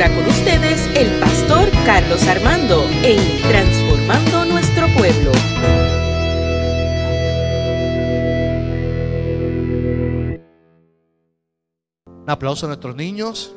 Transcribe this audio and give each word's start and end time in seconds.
ahora 0.00 0.14
con 0.14 0.28
ustedes 0.28 0.88
el 0.94 1.10
pastor 1.18 1.68
Carlos 1.84 2.24
Armando 2.28 2.84
en 3.02 3.18
Transformando 3.42 4.44
Nuestro 4.44 4.86
Pueblo. 4.96 5.32
Un 12.06 12.30
aplauso 12.30 12.66
a 12.66 12.68
nuestros 12.68 12.94
niños. 12.94 13.52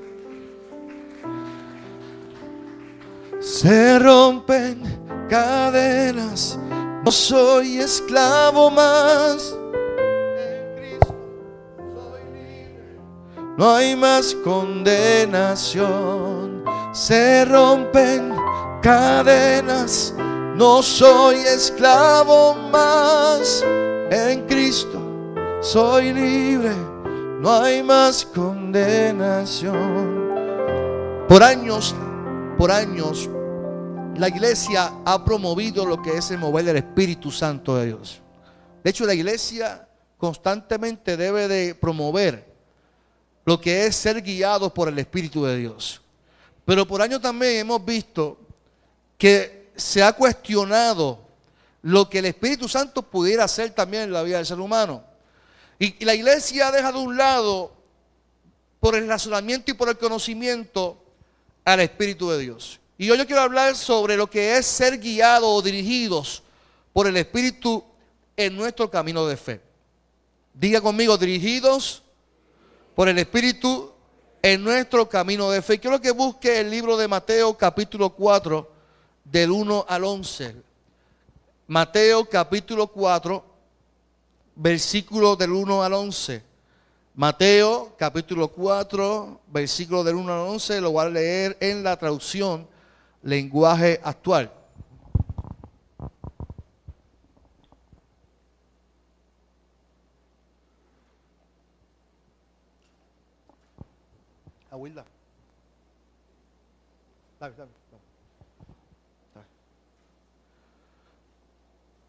Se 3.40 4.00
rompen 4.00 4.82
cadenas, 5.30 6.58
no 7.06 7.12
soy 7.12 7.78
esclavo 7.78 8.72
más. 8.72 9.61
No 13.62 13.76
hay 13.76 13.96
más 13.96 14.36
condenación. 14.44 16.64
Se 16.94 17.46
rompen 17.46 18.34
cadenas, 18.82 20.16
no 20.56 20.82
soy 20.82 21.36
esclavo 21.36 22.56
más. 22.56 23.64
En 24.10 24.48
Cristo 24.48 25.00
soy 25.62 26.12
libre, 26.12 26.74
no 27.40 27.52
hay 27.52 27.84
más 27.84 28.26
condenación. 28.26 30.32
Por 31.30 31.44
años, 31.44 31.94
por 32.58 32.72
años, 32.72 33.30
la 34.16 34.28
iglesia 34.28 34.92
ha 35.06 35.24
promovido 35.24 35.86
lo 35.86 36.02
que 36.02 36.18
es 36.18 36.32
el 36.32 36.40
mover 36.40 36.66
del 36.66 36.78
Espíritu 36.78 37.30
Santo 37.30 37.76
de 37.76 37.86
Dios. 37.86 38.24
De 38.84 38.90
hecho, 38.90 39.06
la 39.06 39.14
iglesia 39.14 39.88
constantemente 40.18 41.16
debe 41.16 41.48
de 41.48 41.76
promover 41.76 42.51
lo 43.46 43.60
que 43.60 43.86
es 43.86 43.96
ser 43.96 44.22
guiado 44.22 44.74
por 44.74 44.88
el 44.88 44.98
Espíritu 45.00 45.46
de 45.46 45.58
Dios. 45.58 46.02
Pero 46.66 46.88
por 46.88 47.02
años 47.02 47.22
también 47.22 47.58
hemos 47.58 47.84
visto 47.84 48.38
que 49.18 49.72
se 49.76 50.04
ha 50.04 50.14
cuestionado 50.14 51.20
lo 51.82 52.10
que 52.10 52.20
el 52.20 52.26
Espíritu 52.26 52.68
Santo 52.68 53.02
pudiera 53.02 53.44
hacer 53.46 53.72
también 53.72 54.04
en 54.04 54.14
la 54.14 54.24
vida 54.24 54.38
del 54.38 54.46
ser 54.46 54.60
humano. 54.60 55.04
Y, 55.80 56.04
la 56.06 56.14
iglesia 56.14 56.68
ha 56.68 56.72
dejado 56.72 57.00
un 57.02 57.18
lado 57.18 57.74
por 58.80 58.96
el 58.96 59.08
razonamiento 59.08 59.72
y 59.72 59.74
por 59.74 59.90
el 59.90 59.98
conocimiento 59.98 61.04
al 61.66 61.80
Espíritu 61.80 62.30
de 62.30 62.40
Dios. 62.40 62.80
Y 62.98 63.10
hoy 63.10 63.18
yo 63.18 63.26
quiero 63.26 63.42
hablar 63.42 63.76
sobre 63.76 64.16
lo 64.16 64.30
que 64.30 64.58
es 64.58 64.66
ser 64.66 65.00
guiados 65.00 65.50
o 65.50 65.62
dirigidos 65.62 66.44
por 66.94 67.08
el 67.08 67.18
Espíritu 67.18 67.84
en 68.38 68.56
nuestro 68.56 68.92
camino 68.92 69.26
de 69.26 69.38
fe. 69.38 69.62
Diga 70.54 70.82
conmigo, 70.82 71.18
dirigidos 71.18 72.01
por 72.96 73.10
el 73.10 73.18
Espíritu 73.18 73.92
en 74.42 74.64
nuestro 74.64 75.08
camino 75.08 75.50
de 75.52 75.62
fe. 75.62 75.80
Quiero 75.80 76.02
que 76.02 76.12
busque 76.12 76.60
el 76.60 76.70
libro 76.70 76.98
de 76.98 77.08
Mateo 77.08 77.56
capítulo 77.58 78.10
4 78.10 78.72
del 79.24 79.52
1 79.52 79.86
al 79.88 80.04
11. 80.04 80.56
Mateo 81.68 82.26
capítulo 82.26 82.88
4, 82.88 83.46
versículo 84.56 85.36
del 85.36 85.52
1 85.52 85.84
al 85.84 85.94
11. 85.94 86.44
Mateo 87.16 87.96
capítulo 87.98 88.50
4, 88.50 89.42
versículo 89.48 90.04
del 90.04 90.16
1 90.16 90.34
al 90.34 90.40
11, 90.40 90.82
lo 90.82 90.92
voy 90.92 91.06
a 91.06 91.10
leer 91.10 91.58
en 91.60 91.84
la 91.84 91.98
traducción 91.98 92.68
lenguaje 93.22 94.00
actual. 94.04 94.52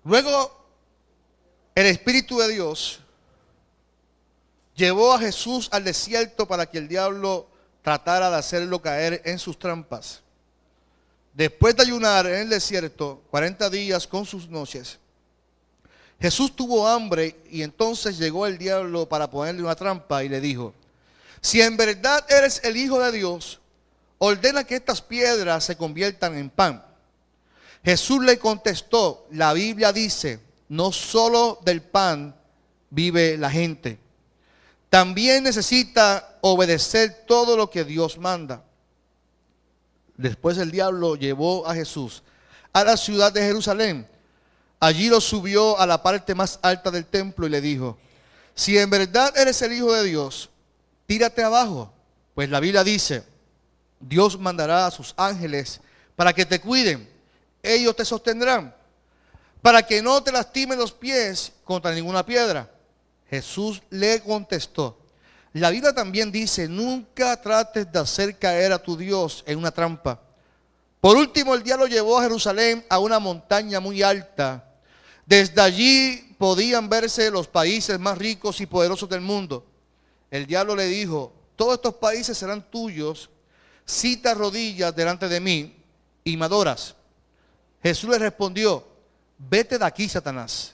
Luego, 0.05 0.65
el 1.75 1.87
Espíritu 1.87 2.39
de 2.39 2.49
Dios 2.49 3.01
llevó 4.75 5.15
a 5.15 5.19
Jesús 5.19 5.69
al 5.73 5.85
desierto 5.85 6.47
para 6.47 6.67
que 6.67 6.79
el 6.79 6.89
diablo 6.89 7.47
tratara 7.83 8.31
de 8.31 8.37
hacerlo 8.37 8.81
caer 8.81 9.23
en 9.25 9.39
sus 9.39 9.59
trampas. 9.59 10.23
Después 11.33 11.75
de 11.77 11.83
ayunar 11.83 12.27
en 12.27 12.41
el 12.41 12.49
desierto 12.49 13.23
40 13.31 13.71
días 13.71 14.07
con 14.07 14.27
sus 14.27 14.49
noches, 14.49 14.99
Jesús 16.21 16.55
tuvo 16.55 16.87
hambre 16.87 17.37
y 17.51 17.63
entonces 17.63 18.19
llegó 18.19 18.47
el 18.47 18.59
diablo 18.59 19.09
para 19.09 19.31
ponerle 19.31 19.63
una 19.63 19.75
trampa 19.75 20.23
y 20.23 20.29
le 20.29 20.41
dijo, 20.41 20.75
si 21.43 21.61
en 21.61 21.77
verdad 21.77 22.25
eres 22.31 22.61
el 22.65 22.77
Hijo 22.77 23.01
de 23.01 23.13
Dios, 23.13 23.61
ordena 24.19 24.65
que 24.65 24.77
estas 24.77 25.03
piedras 25.03 25.65
se 25.65 25.77
conviertan 25.77 26.39
en 26.39 26.49
pan. 26.49 26.85
Jesús 27.85 28.25
le 28.25 28.39
contestó, 28.39 29.27
la 29.33 29.53
Biblia 29.53 29.93
dice, 29.93 30.41
no 30.69 30.93
solo 30.93 31.59
del 31.65 31.83
pan 31.83 32.35
vive 32.91 33.37
la 33.37 33.51
gente, 33.51 33.99
también 34.89 35.43
necesita 35.43 36.39
obedecer 36.43 37.25
todo 37.27 37.57
lo 37.57 37.69
que 37.69 37.83
Dios 37.83 38.19
manda. 38.19 38.63
Después 40.17 40.59
el 40.59 40.71
diablo 40.71 41.17
llevó 41.17 41.67
a 41.67 41.75
Jesús 41.75 42.23
a 42.73 42.85
la 42.85 42.97
ciudad 42.97 43.33
de 43.33 43.43
Jerusalén. 43.43 44.09
Allí 44.79 45.09
lo 45.09 45.21
subió 45.21 45.79
a 45.79 45.87
la 45.87 46.03
parte 46.03 46.35
más 46.35 46.59
alta 46.63 46.91
del 46.91 47.07
templo 47.07 47.47
y 47.47 47.51
le 47.51 47.61
dijo, 47.61 47.99
si 48.55 48.79
en 48.79 48.91
verdad 48.91 49.37
eres 49.37 49.61
el 49.63 49.73
Hijo 49.73 49.93
de 49.93 50.05
Dios, 50.05 50.51
tírate 51.07 51.43
abajo. 51.43 51.93
Pues 52.35 52.49
la 52.49 52.61
Biblia 52.61 52.83
dice, 52.83 53.25
Dios 54.01 54.39
mandará 54.39 54.87
a 54.87 54.91
sus 54.91 55.15
ángeles 55.17 55.81
para 56.17 56.33
que 56.33 56.47
te 56.47 56.61
cuiden. 56.61 57.09
Ellos 57.63 57.95
te 57.95 58.05
sostendrán, 58.05 58.75
para 59.61 59.87
que 59.87 60.03
no 60.03 60.23
te 60.23 60.33
lastimen 60.33 60.79
los 60.79 60.93
pies 60.93 61.53
contra 61.65 61.93
ninguna 61.93 62.25
piedra. 62.25 62.69
Jesús 63.29 63.83
le 63.91 64.21
contestó, 64.21 64.99
la 65.55 65.69
Biblia 65.69 65.93
también 65.93 66.33
dice, 66.33 66.67
nunca 66.67 67.41
trates 67.41 67.91
de 67.93 67.99
hacer 67.99 68.39
caer 68.39 68.73
a 68.73 68.83
tu 68.83 68.97
Dios 68.97 69.45
en 69.47 69.59
una 69.59 69.71
trampa. 69.71 70.19
Por 71.01 71.17
último, 71.17 71.55
el 71.55 71.63
diablo 71.63 71.87
llevó 71.87 72.19
a 72.19 72.23
Jerusalén 72.23 72.87
a 72.89 72.99
una 72.99 73.19
montaña 73.19 73.79
muy 73.79 74.03
alta. 74.03 74.65
Desde 75.27 75.61
allí 75.61 76.35
podían 76.39 76.89
verse 76.89 77.31
los 77.31 77.49
países 77.49 77.99
más 77.99 78.17
ricos 78.17 78.61
y 78.61 78.67
poderosos 78.67 79.09
del 79.09 79.21
mundo. 79.21 79.67
El 80.33 80.47
diablo 80.47 80.75
le 80.75 80.87
dijo, 80.87 81.31
todos 81.57 81.75
estos 81.75 81.97
países 81.97 82.39
serán 82.39 82.63
tuyos 82.71 83.29
si 83.85 84.17
te 84.17 84.31
arrodillas 84.31 84.97
delante 84.97 85.29
de 85.29 85.41
mí 85.41 85.77
y 86.25 86.39
me 86.39 86.47
adoras. 86.47 86.95
Jesús 87.83 88.09
le 88.09 88.19
respondió, 88.19 88.83
vete 89.37 89.79
de 89.79 89.85
aquí, 89.85 90.09
Satanás, 90.09 90.73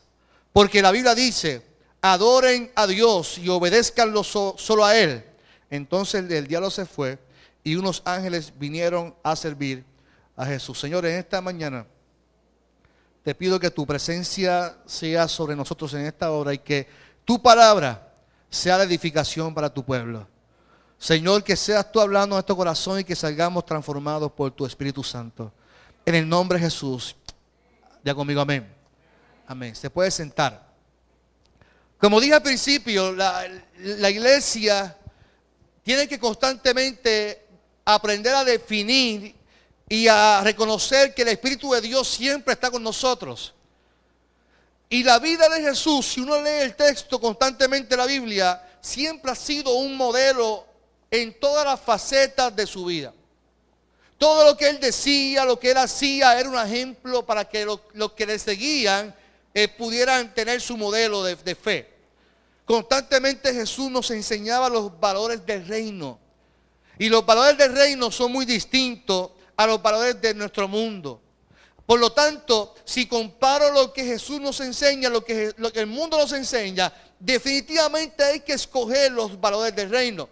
porque 0.52 0.80
la 0.80 0.92
Biblia 0.92 1.12
dice, 1.12 1.66
adoren 2.00 2.70
a 2.76 2.86
Dios 2.86 3.36
y 3.38 3.48
obedezcanlo 3.48 4.22
solo 4.22 4.84
a 4.84 4.96
Él. 4.96 5.24
Entonces 5.70 6.30
el 6.30 6.46
diablo 6.46 6.70
se 6.70 6.86
fue 6.86 7.18
y 7.64 7.74
unos 7.74 8.00
ángeles 8.04 8.52
vinieron 8.56 9.12
a 9.24 9.34
servir 9.34 9.84
a 10.36 10.46
Jesús. 10.46 10.78
Señor, 10.78 11.04
en 11.04 11.16
esta 11.16 11.40
mañana 11.40 11.84
te 13.24 13.34
pido 13.34 13.58
que 13.58 13.72
tu 13.72 13.84
presencia 13.84 14.76
sea 14.86 15.26
sobre 15.26 15.56
nosotros 15.56 15.92
en 15.94 16.06
esta 16.06 16.30
hora 16.30 16.54
y 16.54 16.58
que 16.58 16.86
tu 17.24 17.42
palabra 17.42 18.07
sea 18.50 18.78
la 18.78 18.84
edificación 18.84 19.54
para 19.54 19.72
tu 19.72 19.84
pueblo. 19.84 20.26
Señor, 20.98 21.44
que 21.44 21.56
seas 21.56 21.90
tú 21.92 22.00
hablando 22.00 22.34
a 22.34 22.38
nuestro 22.38 22.56
corazón 22.56 23.00
y 23.00 23.04
que 23.04 23.14
salgamos 23.14 23.64
transformados 23.64 24.32
por 24.32 24.50
tu 24.50 24.66
Espíritu 24.66 25.04
Santo. 25.04 25.52
En 26.04 26.14
el 26.14 26.28
nombre 26.28 26.58
de 26.58 26.64
Jesús. 26.64 27.14
Ya 28.02 28.14
conmigo, 28.14 28.40
amén. 28.40 28.66
Amén. 29.46 29.76
Se 29.76 29.90
puede 29.90 30.10
sentar. 30.10 30.66
Como 31.98 32.20
dije 32.20 32.34
al 32.34 32.42
principio, 32.42 33.12
la, 33.12 33.44
la, 33.78 34.10
iglesia 34.10 34.96
tiene 35.82 36.06
que 36.06 36.18
constantemente 36.18 37.46
aprender 37.84 38.34
a 38.34 38.44
definir 38.44 39.34
y 39.88 40.06
a 40.06 40.40
reconocer 40.42 41.14
que 41.14 41.22
el 41.22 41.28
Espíritu 41.28 41.72
de 41.72 41.80
Dios 41.80 42.08
siempre 42.08 42.54
está 42.54 42.70
con 42.70 42.82
nosotros. 42.82 43.54
Y 44.88 45.02
la 45.02 45.18
vida 45.18 45.48
de 45.48 45.60
Jesús, 45.60 46.06
si 46.06 46.20
uno 46.20 46.40
lee 46.40 46.62
el 46.62 46.74
texto 46.74 47.20
constantemente 47.20 47.96
la 47.96 48.06
Biblia, 48.06 48.62
siempre 48.80 49.30
ha 49.30 49.34
sido 49.34 49.74
un 49.74 49.96
modelo 49.96 50.64
en 51.10 51.38
todas 51.38 51.64
las 51.64 51.80
facetas 51.80 52.54
de 52.54 52.66
su 52.66 52.86
vida. 52.86 53.12
Todo 54.16 54.44
lo 54.44 54.56
que 54.56 54.68
él 54.68 54.80
decía, 54.80 55.44
lo 55.44 55.60
que 55.60 55.70
él 55.70 55.76
hacía, 55.76 56.38
era 56.38 56.48
un 56.48 56.58
ejemplo 56.58 57.24
para 57.24 57.44
que 57.44 57.64
los 57.64 58.12
que 58.12 58.26
le 58.26 58.38
seguían 58.38 59.14
eh, 59.54 59.68
pudieran 59.68 60.34
tener 60.34 60.60
su 60.60 60.76
modelo 60.76 61.22
de, 61.22 61.36
de 61.36 61.54
fe. 61.54 61.94
Constantemente 62.64 63.54
Jesús 63.54 63.90
nos 63.90 64.10
enseñaba 64.10 64.68
los 64.68 64.98
valores 64.98 65.44
del 65.46 65.66
reino. 65.66 66.18
Y 66.98 67.08
los 67.08 67.24
valores 67.24 67.56
del 67.56 67.74
reino 67.74 68.10
son 68.10 68.32
muy 68.32 68.44
distintos 68.44 69.30
a 69.56 69.66
los 69.66 69.80
valores 69.80 70.20
de 70.20 70.34
nuestro 70.34 70.66
mundo. 70.66 71.20
Por 71.88 72.00
lo 72.00 72.12
tanto, 72.12 72.74
si 72.84 73.06
comparo 73.06 73.72
lo 73.72 73.94
que 73.94 74.04
Jesús 74.04 74.38
nos 74.42 74.60
enseña, 74.60 75.08
lo 75.08 75.24
que, 75.24 75.54
lo 75.56 75.72
que 75.72 75.80
el 75.80 75.86
mundo 75.86 76.18
nos 76.18 76.32
enseña, 76.32 76.92
definitivamente 77.18 78.22
hay 78.22 78.40
que 78.40 78.52
escoger 78.52 79.10
los 79.10 79.40
valores 79.40 79.74
del 79.74 79.88
reino. 79.88 80.28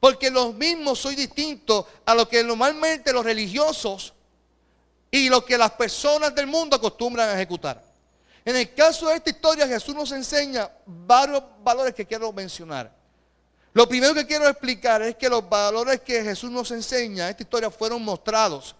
Porque 0.00 0.32
los 0.32 0.52
mismos 0.56 0.98
soy 0.98 1.14
distinto 1.14 1.86
a 2.04 2.12
lo 2.12 2.28
que 2.28 2.42
normalmente 2.42 3.12
los 3.12 3.24
religiosos 3.24 4.14
y 5.08 5.28
lo 5.28 5.44
que 5.44 5.56
las 5.56 5.70
personas 5.70 6.34
del 6.34 6.48
mundo 6.48 6.74
acostumbran 6.74 7.28
a 7.28 7.34
ejecutar. 7.34 7.80
En 8.44 8.56
el 8.56 8.74
caso 8.74 9.06
de 9.06 9.14
esta 9.14 9.30
historia, 9.30 9.68
Jesús 9.68 9.94
nos 9.94 10.10
enseña 10.10 10.68
varios 10.84 11.44
valores 11.62 11.94
que 11.94 12.04
quiero 12.04 12.32
mencionar. 12.32 12.92
Lo 13.72 13.88
primero 13.88 14.12
que 14.12 14.26
quiero 14.26 14.48
explicar 14.48 15.02
es 15.02 15.14
que 15.14 15.28
los 15.28 15.48
valores 15.48 16.00
que 16.00 16.24
Jesús 16.24 16.50
nos 16.50 16.68
enseña 16.72 17.26
en 17.26 17.30
esta 17.30 17.44
historia 17.44 17.70
fueron 17.70 18.02
mostrados 18.02 18.74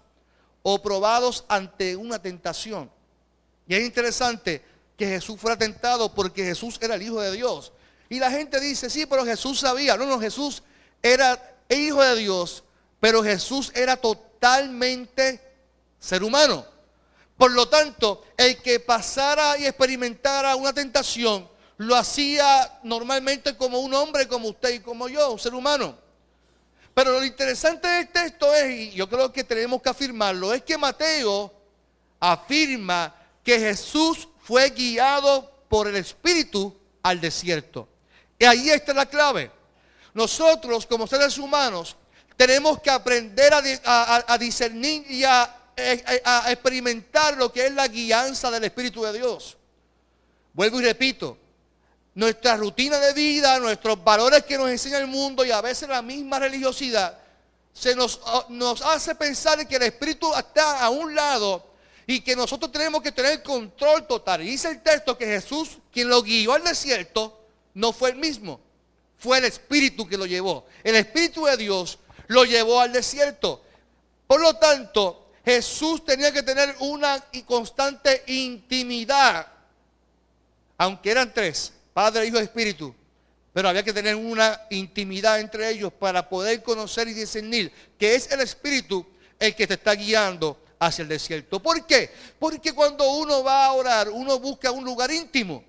o 0.68 0.82
probados 0.82 1.44
ante 1.46 1.94
una 1.94 2.20
tentación. 2.20 2.90
Y 3.68 3.76
es 3.76 3.84
interesante 3.84 4.64
que 4.96 5.06
Jesús 5.06 5.38
fuera 5.38 5.56
tentado 5.56 6.12
porque 6.12 6.44
Jesús 6.44 6.76
era 6.80 6.96
el 6.96 7.02
Hijo 7.02 7.20
de 7.20 7.30
Dios. 7.30 7.72
Y 8.08 8.18
la 8.18 8.32
gente 8.32 8.58
dice, 8.58 8.90
sí, 8.90 9.06
pero 9.06 9.24
Jesús 9.24 9.60
sabía. 9.60 9.96
No, 9.96 10.06
no, 10.06 10.18
Jesús 10.18 10.64
era 11.00 11.40
Hijo 11.68 12.02
de 12.02 12.16
Dios, 12.16 12.64
pero 12.98 13.22
Jesús 13.22 13.70
era 13.76 13.96
totalmente 13.96 15.40
ser 16.00 16.24
humano. 16.24 16.66
Por 17.36 17.52
lo 17.52 17.68
tanto, 17.68 18.24
el 18.36 18.60
que 18.60 18.80
pasara 18.80 19.56
y 19.58 19.66
experimentara 19.66 20.56
una 20.56 20.72
tentación, 20.72 21.48
lo 21.76 21.94
hacía 21.94 22.80
normalmente 22.82 23.56
como 23.56 23.78
un 23.78 23.94
hombre, 23.94 24.26
como 24.26 24.48
usted 24.48 24.70
y 24.70 24.80
como 24.80 25.08
yo, 25.08 25.30
un 25.30 25.38
ser 25.38 25.54
humano. 25.54 25.96
Pero 26.96 27.12
lo 27.12 27.22
interesante 27.26 27.86
del 27.86 28.08
texto 28.08 28.54
es, 28.54 28.70
y 28.70 28.90
yo 28.92 29.06
creo 29.06 29.30
que 29.30 29.44
tenemos 29.44 29.82
que 29.82 29.90
afirmarlo, 29.90 30.54
es 30.54 30.62
que 30.62 30.78
Mateo 30.78 31.52
afirma 32.18 33.14
que 33.44 33.58
Jesús 33.58 34.26
fue 34.40 34.70
guiado 34.70 35.66
por 35.68 35.88
el 35.88 35.96
Espíritu 35.96 36.74
al 37.02 37.20
desierto. 37.20 37.86
Y 38.38 38.46
ahí 38.46 38.70
está 38.70 38.94
la 38.94 39.04
clave. 39.04 39.50
Nosotros 40.14 40.86
como 40.86 41.06
seres 41.06 41.36
humanos 41.36 41.96
tenemos 42.34 42.80
que 42.80 42.88
aprender 42.88 43.52
a, 43.52 44.38
discernir 44.38 45.04
y 45.10 45.22
a 45.22 45.54
eh, 45.76 46.02
eh, 46.08 46.22
a 46.24 46.50
experimentar 46.50 47.36
lo 47.36 47.52
que 47.52 47.66
es 47.66 47.74
la 47.74 47.88
guianza 47.88 48.50
del 48.50 48.64
Espíritu 48.64 49.02
de 49.02 49.12
Dios. 49.12 49.58
Vuelvo 50.54 50.80
y 50.80 50.84
repito, 50.84 51.36
nuestra 52.16 52.56
rutina 52.56 52.98
de 52.98 53.12
vida, 53.12 53.58
nuestros 53.58 54.02
valores 54.02 54.42
que 54.44 54.56
nos 54.56 54.70
enseña 54.70 54.96
el 54.96 55.06
mundo 55.06 55.44
y 55.44 55.50
a 55.50 55.60
veces 55.60 55.86
la 55.86 56.00
misma 56.00 56.38
religiosidad, 56.38 57.18
se 57.74 57.94
nos, 57.94 58.20
ah, 58.24 58.46
nos 58.48 58.80
hace 58.80 59.14
pensar 59.14 59.68
que 59.68 59.76
el 59.76 59.82
Espíritu 59.82 60.34
está 60.34 60.80
a 60.82 60.88
un 60.88 61.14
lado 61.14 61.62
y 62.06 62.22
que 62.22 62.34
nosotros 62.34 62.72
tenemos 62.72 63.02
que 63.02 63.12
tener 63.12 63.42
control 63.42 64.06
total. 64.06 64.42
Y 64.42 64.46
dice 64.46 64.70
el 64.70 64.82
texto 64.82 65.18
que 65.18 65.26
Jesús, 65.26 65.76
quien 65.92 66.08
lo 66.08 66.22
guió 66.22 66.54
al 66.54 66.64
desierto, 66.64 67.38
no 67.74 67.92
fue 67.92 68.10
el 68.10 68.16
mismo, 68.16 68.60
fue 69.18 69.36
el 69.36 69.44
Espíritu 69.44 70.08
que 70.08 70.16
lo 70.16 70.24
llevó. 70.24 70.64
El 70.82 70.96
Espíritu 70.96 71.44
de 71.44 71.58
Dios 71.58 71.98
lo 72.28 72.46
llevó 72.46 72.80
al 72.80 72.94
desierto. 72.94 73.62
Por 74.26 74.40
lo 74.40 74.56
tanto, 74.56 75.32
Jesús 75.44 76.02
tenía 76.02 76.32
que 76.32 76.42
tener 76.42 76.74
una 76.78 77.22
constante 77.44 78.24
intimidad, 78.28 79.46
aunque 80.78 81.10
eran 81.10 81.34
tres, 81.34 81.74
Padre, 81.96 82.26
Hijo 82.26 82.38
Espíritu, 82.38 82.94
pero 83.54 83.70
había 83.70 83.82
que 83.82 83.90
tener 83.90 84.14
una 84.14 84.60
intimidad 84.68 85.40
entre 85.40 85.70
ellos 85.70 85.90
para 85.90 86.28
poder 86.28 86.62
conocer 86.62 87.08
y 87.08 87.14
discernir 87.14 87.72
que 87.98 88.14
es 88.14 88.30
el 88.30 88.42
Espíritu 88.42 89.06
el 89.38 89.54
que 89.54 89.66
te 89.66 89.72
está 89.72 89.94
guiando 89.94 90.60
hacia 90.78 91.04
el 91.04 91.08
desierto. 91.08 91.58
¿Por 91.58 91.86
qué? 91.86 92.12
Porque 92.38 92.74
cuando 92.74 93.10
uno 93.12 93.42
va 93.42 93.64
a 93.64 93.72
orar, 93.72 94.10
uno 94.10 94.38
busca 94.38 94.70
un 94.70 94.84
lugar 94.84 95.10
íntimo. 95.10 95.64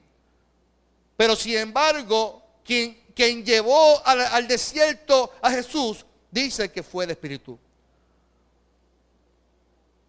Pero 1.15 1.33
sin 1.33 1.55
embargo, 1.55 2.43
quien, 2.61 3.05
quien 3.15 3.45
llevó 3.45 4.05
al, 4.05 4.19
al 4.19 4.45
desierto 4.49 5.31
a 5.41 5.49
Jesús 5.49 6.05
dice 6.29 6.69
que 6.69 6.83
fue 6.83 7.05
el 7.05 7.11
Espíritu. 7.11 7.57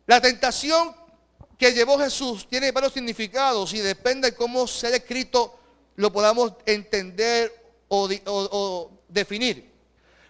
La 0.04 0.20
tentación 0.20 0.96
que 1.56 1.70
llevó 1.70 1.96
Jesús 1.96 2.48
tiene 2.48 2.72
varios 2.72 2.92
significados 2.92 3.72
y 3.72 3.78
depende 3.78 4.32
de 4.32 4.36
cómo 4.36 4.66
sea 4.66 4.90
escrito 4.90 5.57
lo 5.98 6.12
podamos 6.12 6.52
entender 6.64 7.52
o, 7.88 8.90
definir. 9.08 9.68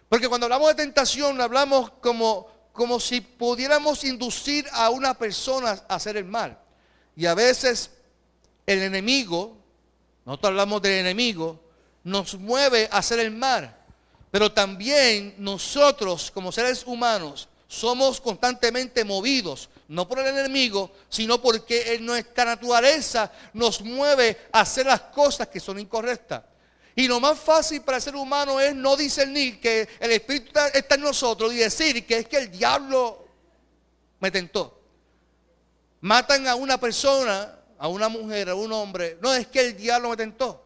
Porque 0.09 0.27
cuando 0.27 0.47
hablamos 0.47 0.69
de 0.69 0.77
tentación 0.77 1.39
hablamos 1.43 1.91
como, 2.01 2.49
como 2.73 2.99
si 2.99 3.21
pudiéramos 3.21 4.03
inducir 4.05 4.67
a 4.73 4.89
una 4.89 5.13
persona 5.13 5.79
a 5.87 5.97
hacer 5.97 6.17
el 6.17 6.25
mal. 6.25 6.59
Y 7.15 7.27
a 7.27 7.35
veces 7.35 7.91
el 8.65 8.81
enemigo, 8.81 9.59
nosotros 10.25 10.49
hablamos 10.49 10.81
del 10.81 11.01
enemigo, 11.01 11.61
nos 12.03 12.39
mueve 12.39 12.89
a 12.91 12.99
hacer 12.99 13.19
el 13.19 13.31
mal. 13.31 13.77
Pero 14.31 14.51
también 14.51 15.35
nosotros 15.37 16.31
como 16.31 16.51
seres 16.51 16.83
humanos 16.87 17.47
somos 17.67 18.23
constantemente 18.23 19.05
movidos, 19.05 19.69
no 19.89 20.07
por 20.07 20.19
el 20.19 20.27
enemigo, 20.27 20.93
sino 21.09 21.41
porque 21.41 21.95
en 21.95 22.05
nuestra 22.05 22.45
naturaleza 22.45 23.33
nos 23.55 23.81
mueve 23.81 24.47
a 24.53 24.61
hacer 24.61 24.87
las 24.87 25.01
cosas 25.01 25.49
que 25.49 25.61
son 25.61 25.79
incorrectas. 25.79 26.43
Y 26.95 27.09
lo 27.09 27.21
más 27.21 27.39
fácil 27.39 27.81
para 27.83 27.97
el 27.97 28.03
ser 28.03 28.17
humano 28.17 28.61
es 28.61 28.75
no 28.75 28.97
discernir 28.97 29.61
que 29.61 29.89
el 30.01 30.11
Espíritu 30.11 30.53
está 30.75 30.97
en 30.97 31.01
nosotros 31.01 31.53
y 31.53 31.59
decir 31.59 32.07
que 32.07 32.19
es 32.19 32.29
que 32.29 32.39
el 32.39 32.51
diablo 32.51 33.27
me 34.21 34.31
tentó. 34.31 34.79
Matan 36.01 36.47
a 36.49 36.55
una 36.55 36.79
persona, 36.79 37.57
a 37.79 37.89
una 37.89 38.09
mujer, 38.09 38.51
a 38.51 38.55
un 38.55 38.73
hombre. 38.73 39.17
No 39.23 39.33
es 39.33 39.47
que 39.47 39.61
el 39.61 39.77
diablo 39.77 40.11
me 40.11 40.17
tentó. 40.17 40.65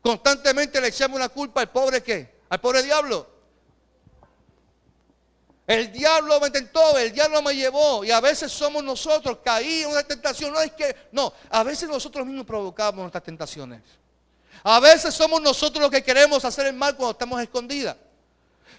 Constantemente 0.00 0.80
le 0.80 0.88
echamos 0.88 1.18
la 1.18 1.28
culpa 1.28 1.60
al 1.60 1.70
pobre 1.70 2.02
qué? 2.02 2.36
Al 2.48 2.60
pobre 2.60 2.82
diablo. 2.82 3.35
El 5.66 5.90
diablo 5.90 6.38
me 6.40 6.50
tentó, 6.50 6.96
el 6.96 7.12
diablo 7.12 7.42
me 7.42 7.54
llevó. 7.54 8.04
Y 8.04 8.10
a 8.10 8.20
veces 8.20 8.52
somos 8.52 8.84
nosotros, 8.84 9.38
caí 9.44 9.82
en 9.82 9.90
una 9.90 10.02
tentación. 10.04 10.52
No 10.52 10.60
es 10.60 10.72
que, 10.72 10.94
no, 11.10 11.32
a 11.50 11.62
veces 11.64 11.88
nosotros 11.88 12.24
mismos 12.24 12.46
provocamos 12.46 13.00
nuestras 13.00 13.24
tentaciones. 13.24 13.82
A 14.62 14.78
veces 14.78 15.14
somos 15.14 15.42
nosotros 15.42 15.82
los 15.82 15.90
que 15.90 16.02
queremos 16.02 16.44
hacer 16.44 16.66
el 16.66 16.74
mal 16.74 16.96
cuando 16.96 17.12
estamos 17.12 17.40
escondidas. 17.42 17.96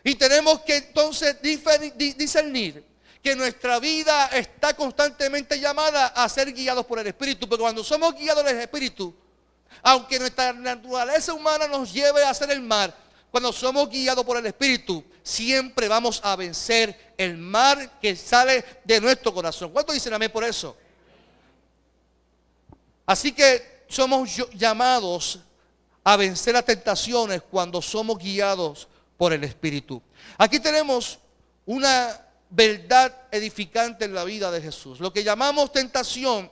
Y 0.03 0.15
tenemos 0.15 0.61
que 0.61 0.77
entonces 0.77 1.37
discernir 1.41 2.85
que 3.21 3.35
nuestra 3.35 3.79
vida 3.79 4.27
está 4.27 4.73
constantemente 4.73 5.59
llamada 5.59 6.07
a 6.07 6.29
ser 6.29 6.53
guiados 6.53 6.85
por 6.85 6.99
el 6.99 7.07
Espíritu. 7.07 7.49
Pero 7.49 7.63
cuando 7.63 7.83
somos 7.83 8.15
guiados 8.15 8.43
por 8.43 8.53
el 8.53 8.59
Espíritu, 8.59 9.13
aunque 9.83 10.19
nuestra 10.19 10.53
naturaleza 10.53 11.33
humana 11.33 11.67
nos 11.67 11.91
lleve 11.91 12.23
a 12.23 12.29
hacer 12.29 12.49
el 12.51 12.61
mal, 12.61 12.95
cuando 13.29 13.51
somos 13.51 13.89
guiados 13.89 14.23
por 14.23 14.37
el 14.37 14.45
Espíritu, 14.45 15.03
siempre 15.27 15.87
vamos 15.87 16.21
a 16.23 16.35
vencer 16.35 17.13
el 17.17 17.37
mar 17.37 17.99
que 17.99 18.15
sale 18.15 18.63
de 18.83 19.01
nuestro 19.01 19.33
corazón. 19.33 19.71
¿Cuánto 19.71 19.93
dicen 19.93 20.13
amén 20.13 20.31
por 20.31 20.43
eso? 20.43 20.77
Así 23.05 23.31
que 23.31 23.85
somos 23.87 24.29
llamados 24.53 25.39
a 26.03 26.17
vencer 26.17 26.53
las 26.53 26.65
tentaciones 26.65 27.41
cuando 27.49 27.81
somos 27.81 28.17
guiados 28.17 28.87
por 29.17 29.33
el 29.33 29.43
Espíritu. 29.43 30.01
Aquí 30.37 30.59
tenemos 30.59 31.19
una 31.65 32.25
verdad 32.49 33.13
edificante 33.31 34.05
en 34.05 34.13
la 34.13 34.23
vida 34.23 34.51
de 34.51 34.61
Jesús. 34.61 34.99
Lo 34.99 35.11
que 35.11 35.23
llamamos 35.23 35.71
tentación 35.71 36.51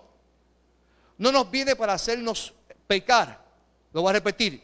no 1.18 1.32
nos 1.32 1.50
viene 1.50 1.76
para 1.76 1.94
hacernos 1.94 2.54
pecar. 2.88 3.44
Lo 3.94 4.02
voy 4.02 4.10
a 4.10 4.14
repetir. 4.14 4.62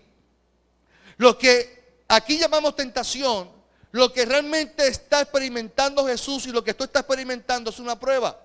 Lo 1.17 1.37
que 1.37 1.81
Aquí 2.13 2.37
llamamos 2.37 2.75
tentación 2.75 3.49
lo 3.91 4.11
que 4.13 4.25
realmente 4.25 4.87
está 4.87 5.21
experimentando 5.21 6.05
Jesús 6.05 6.45
y 6.45 6.51
lo 6.51 6.63
que 6.63 6.73
tú 6.73 6.85
estás 6.85 7.01
experimentando 7.01 7.69
es 7.69 7.79
una 7.79 7.99
prueba. 7.99 8.39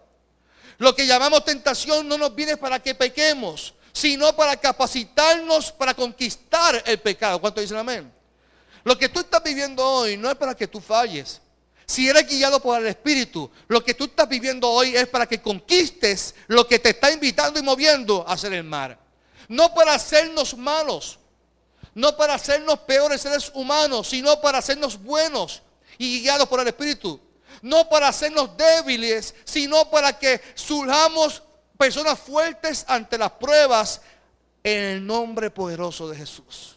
Lo 0.79 0.95
que 0.95 1.07
llamamos 1.07 1.45
tentación 1.45 2.09
no 2.09 2.19
nos 2.19 2.35
viene 2.35 2.57
para 2.57 2.81
que 2.81 2.95
pequemos, 2.95 3.75
sino 3.93 4.35
para 4.37 4.57
capacitarnos 4.57 5.73
para 5.73 5.95
conquistar 5.95 6.83
el 6.85 6.99
pecado. 7.01 7.41
¿Cuánto 7.41 7.61
dicen 7.61 7.79
amén? 7.79 8.13
Lo 8.85 8.99
que 8.99 9.09
tú 9.09 9.21
estás 9.21 9.43
viviendo 9.43 9.85
hoy 9.85 10.17
no 10.17 10.31
es 10.31 10.37
para 10.37 10.55
que 10.55 10.67
tú 10.67 10.81
falles. 10.81 11.41
Si 11.87 12.09
eres 12.09 12.27
guiado 12.27 12.61
por 12.61 12.81
el 12.81 12.89
Espíritu, 12.89 13.51
lo 13.69 13.83
que 13.83 13.95
tú 13.95 14.05
estás 14.05 14.29
viviendo 14.29 14.69
hoy 14.69 14.97
es 14.97 15.07
para 15.07 15.27
que 15.27 15.41
conquistes 15.41 16.35
lo 16.49 16.67
que 16.67 16.81
te 16.81 16.91
está 16.91 17.13
invitando 17.13 17.61
y 17.61 17.63
moviendo 17.63 18.25
a 18.29 18.33
hacer 18.33 18.53
el 18.53 18.65
mar. 18.65 18.99
No 19.49 19.73
para 19.73 19.95
hacernos 19.95 20.57
malos, 20.57 21.21
no 21.97 22.15
para 22.15 22.35
hacernos 22.35 22.81
peores 22.81 23.23
seres 23.23 23.51
humanos, 23.55 24.09
sino 24.09 24.39
para 24.43 24.59
hacernos 24.59 25.03
buenos 25.03 25.63
y 25.97 26.21
guiados 26.21 26.47
por 26.47 26.61
el 26.61 26.69
Espíritu. 26.69 27.19
No 27.63 27.89
para 27.89 28.09
hacernos 28.09 28.55
débiles, 28.55 29.35
sino 29.47 29.89
para 29.89 30.19
que 30.19 30.43
surjamos 30.55 31.43
personas 31.79 32.19
fuertes 32.19 32.85
ante 32.87 33.17
las 33.17 33.33
pruebas 33.33 34.03
en 34.63 34.85
el 34.85 35.07
nombre 35.07 35.51
poderoso 35.51 36.07
de 36.11 36.19
Jesús. 36.19 36.77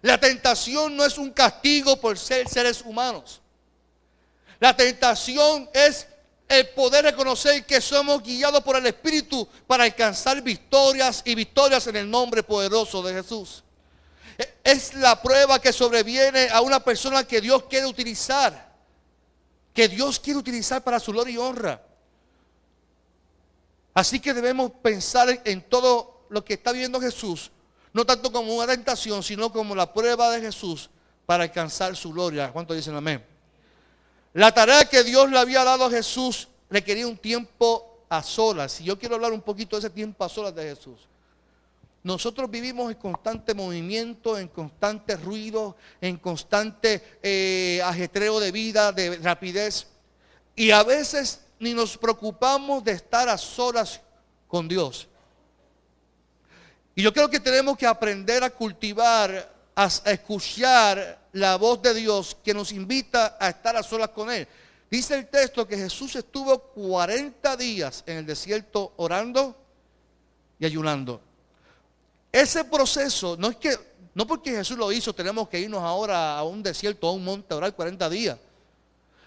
La 0.00 0.18
tentación 0.18 0.96
no 0.96 1.04
es 1.04 1.18
un 1.18 1.30
castigo 1.30 2.00
por 2.00 2.16
ser 2.16 2.48
seres 2.48 2.80
humanos. 2.80 3.42
La 4.58 4.74
tentación 4.74 5.68
es 5.74 6.06
el 6.50 6.68
poder 6.70 7.04
reconocer 7.04 7.64
que 7.64 7.80
somos 7.80 8.24
guiados 8.24 8.60
por 8.64 8.74
el 8.74 8.84
Espíritu 8.84 9.46
para 9.68 9.84
alcanzar 9.84 10.42
victorias 10.42 11.22
y 11.24 11.36
victorias 11.36 11.86
en 11.86 11.94
el 11.94 12.10
nombre 12.10 12.42
poderoso 12.42 13.00
de 13.04 13.14
Jesús. 13.14 13.62
Es 14.64 14.94
la 14.94 15.22
prueba 15.22 15.60
que 15.60 15.72
sobreviene 15.72 16.48
a 16.48 16.60
una 16.60 16.80
persona 16.80 17.22
que 17.22 17.40
Dios 17.40 17.62
quiere 17.70 17.86
utilizar. 17.86 18.68
Que 19.72 19.86
Dios 19.86 20.18
quiere 20.18 20.40
utilizar 20.40 20.82
para 20.82 20.98
su 20.98 21.12
gloria 21.12 21.34
y 21.34 21.38
honra. 21.38 21.80
Así 23.94 24.18
que 24.18 24.34
debemos 24.34 24.72
pensar 24.82 25.40
en 25.44 25.62
todo 25.62 26.26
lo 26.30 26.44
que 26.44 26.54
está 26.54 26.72
viviendo 26.72 27.00
Jesús, 27.00 27.52
no 27.92 28.04
tanto 28.04 28.32
como 28.32 28.56
una 28.56 28.66
tentación, 28.66 29.22
sino 29.22 29.52
como 29.52 29.76
la 29.76 29.92
prueba 29.94 30.30
de 30.32 30.40
Jesús 30.40 30.90
para 31.26 31.44
alcanzar 31.44 31.94
su 31.94 32.10
gloria. 32.10 32.50
¿Cuánto 32.50 32.74
dicen 32.74 32.96
amén? 32.96 33.29
La 34.32 34.52
tarea 34.52 34.84
que 34.84 35.02
Dios 35.02 35.30
le 35.30 35.38
había 35.38 35.64
dado 35.64 35.86
a 35.86 35.90
Jesús 35.90 36.48
requería 36.68 37.06
un 37.06 37.16
tiempo 37.16 38.04
a 38.08 38.22
solas. 38.22 38.80
Y 38.80 38.84
yo 38.84 38.98
quiero 38.98 39.16
hablar 39.16 39.32
un 39.32 39.42
poquito 39.42 39.76
de 39.76 39.80
ese 39.80 39.90
tiempo 39.90 40.24
a 40.24 40.28
solas 40.28 40.54
de 40.54 40.74
Jesús. 40.74 40.98
Nosotros 42.02 42.50
vivimos 42.50 42.90
en 42.90 42.98
constante 42.98 43.52
movimiento, 43.54 44.38
en 44.38 44.48
constante 44.48 45.16
ruido, 45.16 45.76
en 46.00 46.16
constante 46.16 47.18
eh, 47.22 47.80
ajetreo 47.84 48.40
de 48.40 48.52
vida, 48.52 48.92
de 48.92 49.18
rapidez. 49.18 49.86
Y 50.56 50.70
a 50.70 50.82
veces 50.82 51.42
ni 51.58 51.74
nos 51.74 51.98
preocupamos 51.98 52.82
de 52.82 52.92
estar 52.92 53.28
a 53.28 53.36
solas 53.36 54.00
con 54.48 54.66
Dios. 54.66 55.08
Y 56.94 57.02
yo 57.02 57.12
creo 57.12 57.28
que 57.28 57.38
tenemos 57.38 57.76
que 57.76 57.86
aprender 57.86 58.42
a 58.42 58.50
cultivar, 58.50 59.52
a, 59.74 59.86
escuchar 60.06 61.28
la 61.32 61.56
voz 61.56 61.80
de 61.82 61.94
Dios 61.94 62.36
que 62.42 62.54
nos 62.54 62.72
invita 62.72 63.36
a 63.38 63.50
estar 63.50 63.76
a 63.76 63.82
solas 63.82 64.10
con 64.10 64.30
Él. 64.30 64.46
Dice 64.90 65.14
el 65.14 65.28
texto 65.28 65.66
que 65.66 65.76
Jesús 65.76 66.16
estuvo 66.16 66.58
40 66.58 67.56
días 67.56 68.02
en 68.06 68.18
el 68.18 68.26
desierto 68.26 68.92
orando 68.96 69.56
y 70.58 70.66
ayunando. 70.66 71.20
Ese 72.32 72.64
proceso, 72.64 73.36
no 73.38 73.48
es 73.48 73.56
que, 73.56 73.76
no 74.14 74.26
porque 74.26 74.50
Jesús 74.50 74.76
lo 74.76 74.90
hizo, 74.90 75.14
tenemos 75.14 75.48
que 75.48 75.60
irnos 75.60 75.82
ahora 75.82 76.36
a 76.36 76.42
un 76.42 76.62
desierto, 76.62 77.06
a 77.06 77.12
un 77.12 77.24
monte 77.24 77.54
a 77.54 77.56
orar 77.56 77.74
40 77.74 78.10
días. 78.10 78.38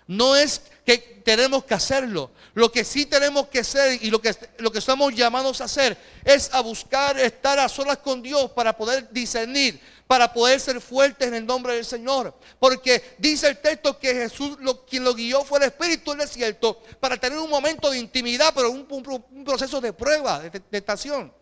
No 0.08 0.36
es 0.36 0.62
que 0.86 0.98
tenemos 0.98 1.64
que 1.64 1.74
hacerlo. 1.74 2.32
Lo 2.54 2.72
que 2.72 2.84
sí 2.84 3.06
tenemos 3.06 3.48
que 3.48 3.60
hacer 3.60 4.04
y 4.04 4.10
lo 4.10 4.22
que, 4.22 4.36
lo 4.58 4.72
que 4.72 4.80
estamos 4.80 5.14
llamados 5.16 5.62
a 5.62 5.66
hacer 5.66 5.98
es 6.26 6.54
a 6.54 6.62
buscar 6.62 7.18
estar 7.20 7.58
a 7.60 7.70
solas 7.70 8.00
con 8.00 8.22
Dios 8.22 8.52
para 8.52 8.76
poder 8.76 9.10
discernir, 9.12 9.80
para 10.08 10.32
poder 10.32 10.60
ser 10.60 10.80
fuertes 10.82 11.28
en 11.28 11.34
el 11.34 11.46
nombre 11.46 11.76
del 11.76 11.86
Señor. 11.86 12.34
Porque 12.60 13.16
dice 13.18 13.48
el 13.48 13.58
texto 13.60 13.98
que 13.98 14.14
Jesús 14.14 14.58
lo, 14.60 14.86
quien 14.86 15.04
lo 15.04 15.14
guió 15.14 15.44
fue 15.44 15.60
el 15.60 15.66
Espíritu 15.66 16.12
del 16.12 16.20
desierto 16.20 16.82
para 17.00 17.18
tener 17.18 17.40
un 17.40 17.50
momento 17.50 17.90
de 17.90 18.00
intimidad, 18.00 18.54
pero 18.54 18.70
un, 18.70 18.88
un, 18.90 19.44
proceso 19.44 19.80
de 19.82 19.94
prueba, 19.94 20.40
de 20.40 20.60
tentación. 20.60 21.34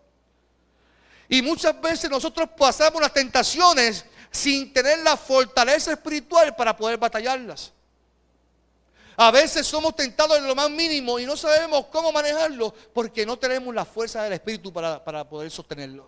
Y 1.28 1.42
muchas 1.42 1.80
veces 1.80 2.10
nosotros 2.10 2.50
pasamos 2.58 3.02
las 3.02 3.14
tentaciones 3.14 4.06
sin 4.30 4.74
tener 4.74 5.00
la 5.00 5.18
fortaleza 5.18 5.92
espiritual 5.92 6.56
para 6.56 6.76
poder 6.76 6.98
batallarlas. 6.98 7.72
A 9.18 9.30
veces 9.30 9.68
somos 9.68 9.96
tentados 9.96 10.38
en 10.38 10.48
lo 10.48 10.56
más 10.56 10.70
mínimo 10.70 11.20
y 11.20 11.26
no 11.26 11.36
sabemos 11.38 11.86
cómo 11.92 12.12
manejarlo 12.12 12.74
porque 12.94 13.26
no 13.26 13.38
tenemos 13.38 13.74
la 13.76 13.86
fuerza 13.86 14.24
del 14.24 14.34
Espíritu 14.34 14.74
para, 14.74 15.30
poder 15.30 15.52
sostenerlo. 15.52 16.08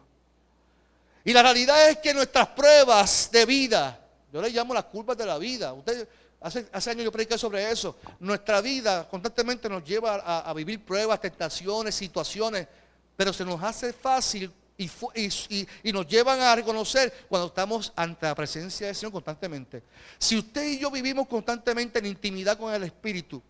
Y 1.23 1.33
la 1.33 1.41
realidad 1.41 1.89
es 1.89 1.97
que 1.97 2.13
nuestras 2.13 2.47
pruebas 2.49 3.29
de 3.31 3.45
vida, 3.45 3.99
yo 4.31 4.41
le 4.41 4.49
llamo 4.49 4.73
las 4.73 4.85
culpas 4.85 5.17
de 5.17 5.25
la 5.25 5.37
vida. 5.37 5.73
Usted, 5.73 6.07
hace, 6.41 6.67
años 6.89 7.03
yo 7.03 7.11
prediqué 7.11 7.37
sobre 7.37 7.71
eso. 7.71 7.97
Nuestra 8.19 8.61
vida 8.61 9.07
constantemente 9.07 9.69
nos 9.69 9.83
lleva 9.83 10.15
a 10.15 10.53
vivir 10.53 10.83
pruebas, 10.83 11.21
tentaciones, 11.21 11.95
situaciones, 11.95 12.67
pero 13.15 13.31
se 13.31 13.45
nos 13.45 13.61
hace 13.63 13.93
fácil 13.93 14.51
y, 14.77 15.91
nos 15.91 16.07
llevan 16.07 16.41
a 16.41 16.55
reconocer 16.55 17.25
cuando 17.29 17.47
estamos 17.47 17.93
ante 17.95 18.25
la 18.25 18.35
presencia 18.35 18.87
del 18.87 18.95
Señor 18.95 19.11
constantemente. 19.11 19.83
Si 20.17 20.37
usted 20.37 20.63
y 20.67 20.79
yo 20.79 20.89
vivimos 20.89 21.27
constantemente 21.27 21.99
en 21.99 22.07
intimidad 22.07 22.57
con 22.57 22.73
el 22.73 22.83
Espíritu, 22.83 23.41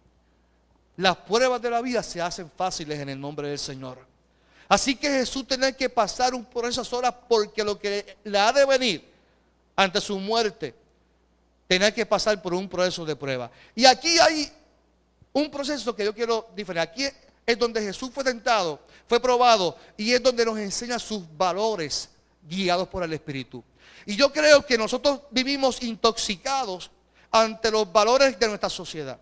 las 0.98 1.18
pruebas 1.18 1.62
de 1.62 1.70
la 1.70 1.82
vida 1.82 2.03
se 2.03 2.22
hacen 2.22 2.51
fáciles 2.56 3.00
en 3.00 3.10
el 3.10 3.20
nombre 3.20 3.48
del 3.48 3.60
Señor. 3.60 4.12
Así 4.74 4.96
que 4.96 5.08
Jesús 5.08 5.48
tiene 5.48 5.75
que 5.75 5.88
pasar 5.88 6.34
por 6.46 6.65
esas 6.65 6.92
horas 6.94 7.13
porque 7.30 7.63
lo 7.63 7.77
que 7.77 8.18
le 8.24 8.39
ha 8.39 8.51
de 8.51 8.65
venir 8.65 9.08
ante 9.75 10.01
su 10.01 10.18
muerte, 10.18 10.74
tiene 11.68 11.94
que 11.94 12.08
pasar 12.08 12.42
por 12.42 12.56
un 12.56 12.68
proceso 12.68 13.06
de 13.06 13.15
prueba. 13.15 13.51
Y 13.75 13.86
aquí 13.86 14.18
hay 14.18 14.51
un 15.32 15.51
proceso 15.51 15.96
que 15.96 16.03
yo 16.03 16.12
quiero 16.12 16.50
diferenciar. 16.56 16.92
Aquí 16.92 17.08
es 17.46 17.60
donde 17.60 17.84
Jesús 17.84 18.10
fue 18.12 18.24
tentado, 18.24 18.80
fue 19.08 19.20
probado 19.20 19.77
y 19.96 20.12
es 20.12 20.24
donde 20.24 20.44
nos 20.44 20.58
enseña 20.58 20.98
sus 20.98 21.22
valores 21.38 22.10
guiados 22.42 22.88
por 22.88 23.03
el 23.03 23.13
Espíritu. 23.13 23.63
Y 24.08 24.15
yo 24.15 24.34
creo 24.34 24.65
que 24.65 24.75
nosotros 24.75 25.20
vivimos 25.30 25.84
intoxicados 25.84 26.89
ante 27.30 27.70
los 27.70 27.94
valores 27.94 28.39
de 28.39 28.48
nuestra 28.48 28.72
sociedad. 28.72 29.20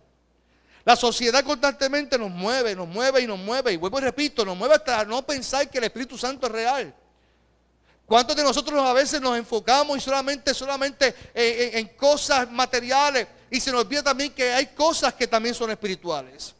La 0.84 0.96
sociedad 0.96 1.44
constantemente 1.44 2.18
nos 2.18 2.30
mueve, 2.30 2.74
nos 2.74 2.88
mueve 2.88 3.20
y 3.20 3.26
nos 3.26 3.38
mueve. 3.38 3.72
Y 3.72 3.76
vuelvo 3.76 3.98
y 3.98 4.02
repito, 4.02 4.44
nos 4.44 4.56
mueve 4.56 4.74
hasta 4.74 5.04
no 5.04 5.24
pensar 5.24 5.68
que 5.70 5.78
el 5.78 5.84
Espíritu 5.84 6.18
Santo 6.18 6.46
es 6.46 6.52
real. 6.52 6.94
¿Cuántos 8.06 8.36
de 8.36 8.42
nosotros 8.42 8.84
a 8.84 8.92
veces 8.92 9.20
nos 9.20 9.38
enfocamos 9.38 9.96
y 9.96 10.00
solamente, 10.00 10.52
solamente 10.52 11.14
en, 11.32 11.78
en 11.78 11.88
cosas 11.96 12.50
materiales 12.50 13.28
y 13.50 13.60
se 13.60 13.70
nos 13.70 13.82
olvida 13.82 14.02
también 14.02 14.32
que 14.32 14.52
hay 14.52 14.66
cosas 14.68 15.14
que 15.14 15.26
también 15.26 15.54
son 15.54 15.70
espirituales? 15.70 16.54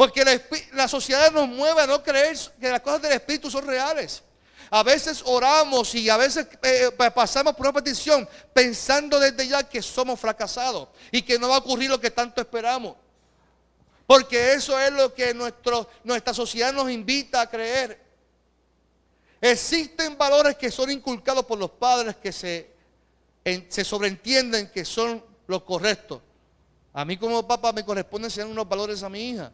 Porque 0.00 0.24
la, 0.72 0.88
sociedad 0.88 1.30
nos 1.30 1.46
mueve 1.46 1.82
a 1.82 1.86
no 1.86 2.02
creer 2.02 2.34
que 2.58 2.70
las 2.70 2.80
cosas 2.80 3.02
del 3.02 3.12
Espíritu 3.12 3.50
son 3.50 3.66
reales. 3.66 4.22
A 4.70 4.82
veces 4.82 5.22
oramos 5.26 5.94
y 5.94 6.08
a 6.08 6.16
veces 6.16 6.46
eh, 6.62 6.90
pasamos 7.14 7.54
por 7.54 7.66
una 7.66 7.74
petición 7.74 8.26
pensando 8.54 9.20
desde 9.20 9.46
ya 9.46 9.62
que 9.62 9.82
somos 9.82 10.18
fracasados 10.18 10.88
y 11.12 11.20
que 11.20 11.38
no 11.38 11.50
va 11.50 11.56
a 11.56 11.58
ocurrir 11.58 11.90
lo 11.90 12.00
que 12.00 12.10
tanto 12.10 12.40
esperamos. 12.40 12.96
Porque 14.10 14.54
eso 14.54 14.76
es 14.76 14.90
lo 14.90 15.14
que 15.14 15.32
nuestra 15.32 16.34
sociedad 16.34 16.72
nos 16.72 16.90
invita 16.90 17.42
a 17.42 17.48
creer. 17.48 17.96
Existen 19.40 20.18
valores 20.18 20.56
que 20.56 20.68
son 20.68 20.90
inculcados 20.90 21.44
por 21.44 21.56
los 21.56 21.70
padres 21.70 22.16
que 22.16 22.32
se, 22.32 22.72
se 23.68 23.84
sobreentienden 23.84 24.68
que 24.72 24.84
son 24.84 25.24
los 25.46 25.62
correctos. 25.62 26.20
A 26.92 27.04
mí 27.04 27.16
como 27.18 27.46
papá 27.46 27.72
me 27.72 27.84
corresponde 27.84 28.26
enseñar 28.26 28.48
unos 28.48 28.68
valores 28.68 29.00
a 29.04 29.08
mi 29.08 29.30
hija 29.30 29.52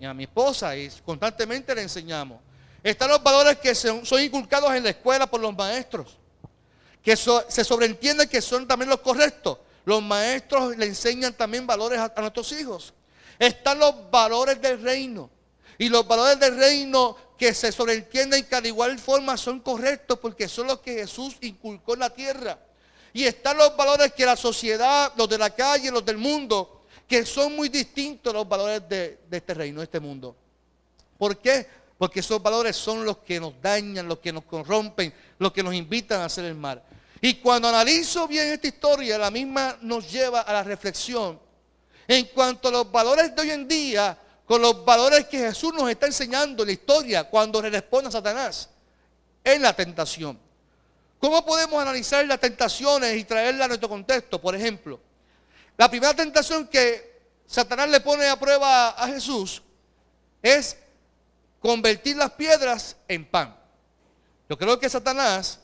y 0.00 0.06
a 0.06 0.12
mi 0.12 0.24
esposa 0.24 0.76
y 0.76 0.90
constantemente 1.04 1.72
le 1.72 1.82
enseñamos. 1.82 2.40
Están 2.82 3.10
los 3.10 3.22
valores 3.22 3.58
que 3.58 3.76
son, 3.76 4.02
inculcados 4.20 4.74
en 4.74 4.82
la 4.82 4.90
escuela 4.90 5.28
por 5.28 5.40
los 5.40 5.56
maestros, 5.56 6.18
que 7.00 7.14
se 7.14 7.62
sobreentiende 7.62 8.28
que 8.28 8.42
son 8.42 8.66
también 8.66 8.88
los 8.88 8.98
correctos. 8.98 9.58
Los 9.84 10.02
maestros 10.02 10.76
le 10.76 10.86
enseñan 10.86 11.32
también 11.32 11.64
valores 11.64 12.00
a 12.00 12.12
nuestros 12.20 12.50
hijos. 12.50 12.92
Están 13.42 13.80
los 13.80 14.08
valores 14.08 14.62
del 14.62 14.80
reino. 14.80 15.28
Y 15.76 15.88
los 15.88 16.06
valores 16.06 16.38
del 16.38 16.56
reino 16.56 17.16
que 17.36 17.52
se 17.52 17.72
sobreentienden 17.72 18.44
que 18.44 18.60
de 18.60 18.68
igual 18.68 18.96
forma 19.00 19.36
son 19.36 19.58
correctos 19.58 20.20
porque 20.20 20.46
son 20.46 20.68
los 20.68 20.78
que 20.78 20.94
Jesús 20.94 21.38
inculcó 21.40 21.94
en 21.94 22.00
la 22.00 22.10
tierra. 22.10 22.56
Y 23.12 23.24
están 23.24 23.58
los 23.58 23.76
valores 23.76 24.12
que 24.12 24.24
la 24.24 24.36
sociedad, 24.36 25.12
los 25.16 25.28
de 25.28 25.38
la 25.38 25.50
calle, 25.50 25.90
los 25.90 26.04
del 26.04 26.18
mundo, 26.18 26.84
que 27.08 27.26
son 27.26 27.56
muy 27.56 27.68
distintos 27.68 28.32
los 28.32 28.48
valores 28.48 28.88
de, 28.88 29.18
este 29.28 29.54
reino, 29.54 29.80
de 29.80 29.84
este 29.86 29.98
mundo. 29.98 30.36
¿Por 31.18 31.36
qué? 31.38 31.66
Porque 31.98 32.20
esos 32.20 32.40
valores 32.40 32.76
son 32.76 33.04
los 33.04 33.18
que 33.18 33.40
nos 33.40 33.60
dañan, 33.60 34.06
los 34.06 34.20
que 34.20 34.32
nos 34.32 34.44
corrompen, 34.44 35.12
los 35.40 35.52
que 35.52 35.64
nos 35.64 35.74
invitan 35.74 36.20
a 36.20 36.26
hacer 36.26 36.44
el 36.44 36.54
mal. 36.54 36.80
Y 37.20 37.34
cuando 37.34 37.66
analizo 37.66 38.28
bien 38.28 38.52
esta 38.52 38.68
historia, 38.68 39.18
la 39.18 39.32
misma 39.32 39.78
nos 39.80 40.08
lleva 40.12 40.42
a 40.42 40.52
la 40.52 40.62
reflexión 40.62 41.40
en 42.08 42.26
cuanto 42.26 42.68
a 42.68 42.70
los 42.70 42.90
valores 42.90 43.34
de 43.34 43.42
hoy 43.42 43.50
en 43.50 43.66
día 43.68 44.18
con 44.46 44.60
los 44.60 44.84
valores 44.84 45.26
que 45.26 45.38
Jesús 45.38 45.72
nos 45.72 45.88
está 45.88 46.06
enseñando 46.06 46.62
en 46.62 46.68
la 46.68 46.72
historia 46.72 47.24
cuando 47.24 47.62
le 47.62 47.70
responde 47.70 48.08
a 48.08 48.12
Satanás 48.12 48.68
en 49.44 49.62
la 49.62 49.74
tentación. 49.74 50.38
¿Cómo 51.18 51.44
podemos 51.44 51.80
analizar 51.80 52.26
las 52.26 52.40
tentaciones 52.40 53.16
y 53.16 53.24
traerlas 53.24 53.66
a 53.66 53.68
nuestro 53.68 53.88
contexto? 53.88 54.40
Por 54.40 54.54
ejemplo, 54.54 55.00
la 55.76 55.88
primera 55.88 56.14
tentación 56.14 56.66
que 56.66 57.12
Satanás 57.46 57.88
le 57.88 58.00
pone 58.00 58.26
a 58.26 58.38
prueba 58.38 58.90
a 58.90 59.06
Jesús 59.08 59.62
es 60.42 60.76
convertir 61.60 62.16
las 62.16 62.32
piedras 62.32 62.96
en 63.06 63.24
pan. 63.24 63.56
Yo 64.48 64.58
creo 64.58 64.78
que 64.78 64.90
Satanás 64.90 65.60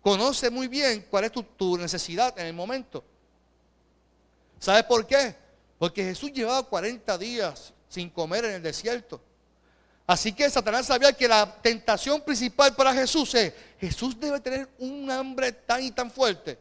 conoce 0.00 0.48
muy 0.48 0.68
bien 0.68 1.06
cuál 1.10 1.24
es 1.24 1.32
tu, 1.32 1.76
necesidad 1.76 2.38
en 2.38 2.46
el 2.46 2.54
momento. 2.54 3.04
¿Sabes 4.58 4.84
por 4.84 5.06
qué? 5.06 5.34
Porque 5.78 6.04
Jesús 6.04 6.32
llevaba 6.32 6.62
40 6.62 7.16
días 7.18 7.72
sin 7.88 8.10
comer 8.10 8.44
en 8.44 8.54
el 8.54 8.62
desierto. 8.62 9.20
Así 10.06 10.32
que 10.32 10.48
Satanás 10.48 10.86
sabía 10.86 11.12
que 11.12 11.28
la 11.28 11.60
tentación 11.60 12.20
principal 12.22 12.74
para 12.74 12.94
Jesús 12.94 13.34
es, 13.34 13.52
Jesús 13.78 14.18
debe 14.18 14.40
tener 14.40 14.68
un 14.78 15.10
hambre 15.10 15.52
tan 15.52 15.82
y 15.82 15.90
tan 15.90 16.10
fuerte 16.10 16.58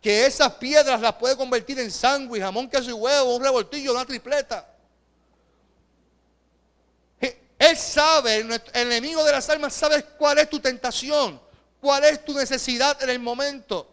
que 0.00 0.26
esas 0.26 0.54
piedras 0.54 1.00
las 1.00 1.14
puede 1.14 1.36
convertir 1.36 1.78
en 1.78 1.90
sándwich, 1.92 2.42
jamón, 2.42 2.68
queso 2.68 2.90
y 2.90 2.92
huevo, 2.92 3.36
un 3.36 3.42
revoltillo, 3.42 3.92
una 3.92 4.04
tripleta. 4.04 4.68
Él 7.56 7.76
sabe, 7.76 8.38
el 8.38 8.60
enemigo 8.74 9.22
de 9.22 9.30
las 9.30 9.48
almas 9.48 9.72
sabe 9.72 10.02
cuál 10.18 10.38
es 10.38 10.50
tu 10.50 10.58
tentación, 10.58 11.40
cuál 11.80 12.02
es 12.02 12.24
tu 12.24 12.34
necesidad 12.34 13.00
en 13.00 13.10
el 13.10 13.20
momento. 13.20 13.91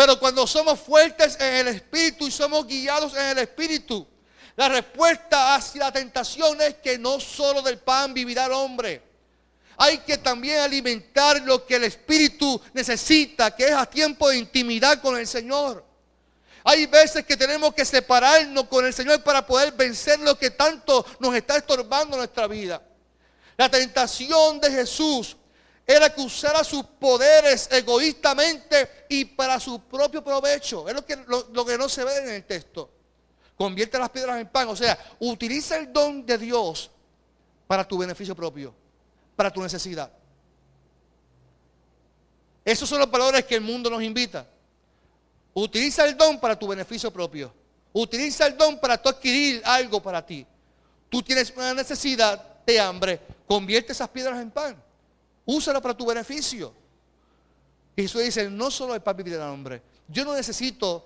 Pero 0.00 0.18
cuando 0.18 0.46
somos 0.46 0.80
fuertes 0.80 1.36
en 1.38 1.56
el 1.56 1.68
Espíritu 1.68 2.26
y 2.26 2.30
somos 2.30 2.66
guiados 2.66 3.12
en 3.12 3.26
el 3.26 3.38
Espíritu, 3.40 4.08
la 4.56 4.66
respuesta 4.70 5.54
hacia 5.54 5.82
la 5.82 5.92
tentación 5.92 6.58
es 6.62 6.76
que 6.76 6.96
no 6.96 7.20
solo 7.20 7.60
del 7.60 7.80
pan 7.80 8.14
vivirá 8.14 8.46
el 8.46 8.52
hombre. 8.52 9.02
Hay 9.76 9.98
que 9.98 10.16
también 10.16 10.60
alimentar 10.60 11.42
lo 11.42 11.66
que 11.66 11.74
el 11.74 11.84
Espíritu 11.84 12.58
necesita, 12.72 13.54
que 13.54 13.66
es 13.66 13.72
a 13.72 13.84
tiempo 13.84 14.30
de 14.30 14.38
intimidad 14.38 15.02
con 15.02 15.18
el 15.18 15.26
Señor. 15.26 15.84
Hay 16.64 16.86
veces 16.86 17.26
que 17.26 17.36
tenemos 17.36 17.74
que 17.74 17.84
separarnos 17.84 18.68
con 18.68 18.86
el 18.86 18.94
Señor 18.94 19.22
para 19.22 19.44
poder 19.44 19.72
vencer 19.72 20.18
lo 20.20 20.38
que 20.38 20.48
tanto 20.48 21.04
nos 21.18 21.34
está 21.34 21.58
estorbando 21.58 22.16
en 22.16 22.20
nuestra 22.20 22.46
vida. 22.46 22.82
La 23.58 23.68
tentación 23.68 24.60
de 24.60 24.70
Jesús 24.70 25.36
era 25.86 26.12
que 26.14 26.20
usara 26.20 26.62
sus 26.62 26.84
poderes 26.84 27.68
egoístamente 27.72 29.06
y 29.08 29.24
para 29.24 29.58
su 29.58 29.80
propio 29.80 30.22
provecho. 30.22 30.88
Es 30.88 30.94
lo 30.94 31.04
que, 31.04 31.16
lo, 31.16 31.64
que 31.64 31.76
no 31.76 31.88
se 31.88 32.04
ve 32.04 32.16
en 32.18 32.30
el 32.30 32.44
texto. 32.44 32.90
Convierte 33.56 33.98
las 33.98 34.10
piedras 34.10 34.40
en 34.40 34.48
pan. 34.48 34.68
O 34.68 34.76
sea, 34.76 34.98
utiliza 35.18 35.76
el 35.76 35.92
don 35.92 36.24
de 36.24 36.38
Dios 36.38 36.90
para 37.66 37.86
tu 37.86 37.98
beneficio 37.98 38.34
propio, 38.34 38.74
para 39.34 39.50
tu 39.52 39.60
necesidad. 39.60 40.10
Esos 42.64 42.88
son 42.88 42.98
los 42.98 43.10
valores 43.10 43.44
que 43.44 43.56
el 43.56 43.60
mundo 43.60 43.90
nos 43.90 44.02
invita. 44.02 44.46
Utiliza 45.54 46.04
el 46.04 46.16
don 46.16 46.38
para 46.38 46.58
tu 46.58 46.68
beneficio 46.68 47.10
propio. 47.10 47.52
Utiliza 47.92 48.46
el 48.46 48.56
don 48.56 48.78
para 48.78 49.00
tú 49.00 49.08
adquirir 49.08 49.60
algo 49.64 50.00
para 50.00 50.24
ti. 50.24 50.46
Tú 51.08 51.22
tienes 51.22 51.52
una 51.56 51.74
necesidad 51.74 52.64
de 52.64 52.78
hambre, 52.78 53.20
convierte 53.46 53.92
esas 53.92 54.08
piedras 54.08 54.40
en 54.40 54.50
pan. 54.50 54.80
Úsala 55.44 55.80
para 55.80 55.96
tu 55.96 56.06
beneficio. 56.06 56.72
Y 57.96 58.02
Jesús 58.02 58.22
dice, 58.22 58.48
no 58.50 58.70
solo 58.70 58.94
el 58.94 59.02
pan 59.02 59.16
vivir 59.16 59.34
del 59.34 59.42
hombre. 59.42 59.82
Yo 60.08 60.24
no 60.24 60.34
necesito 60.34 61.04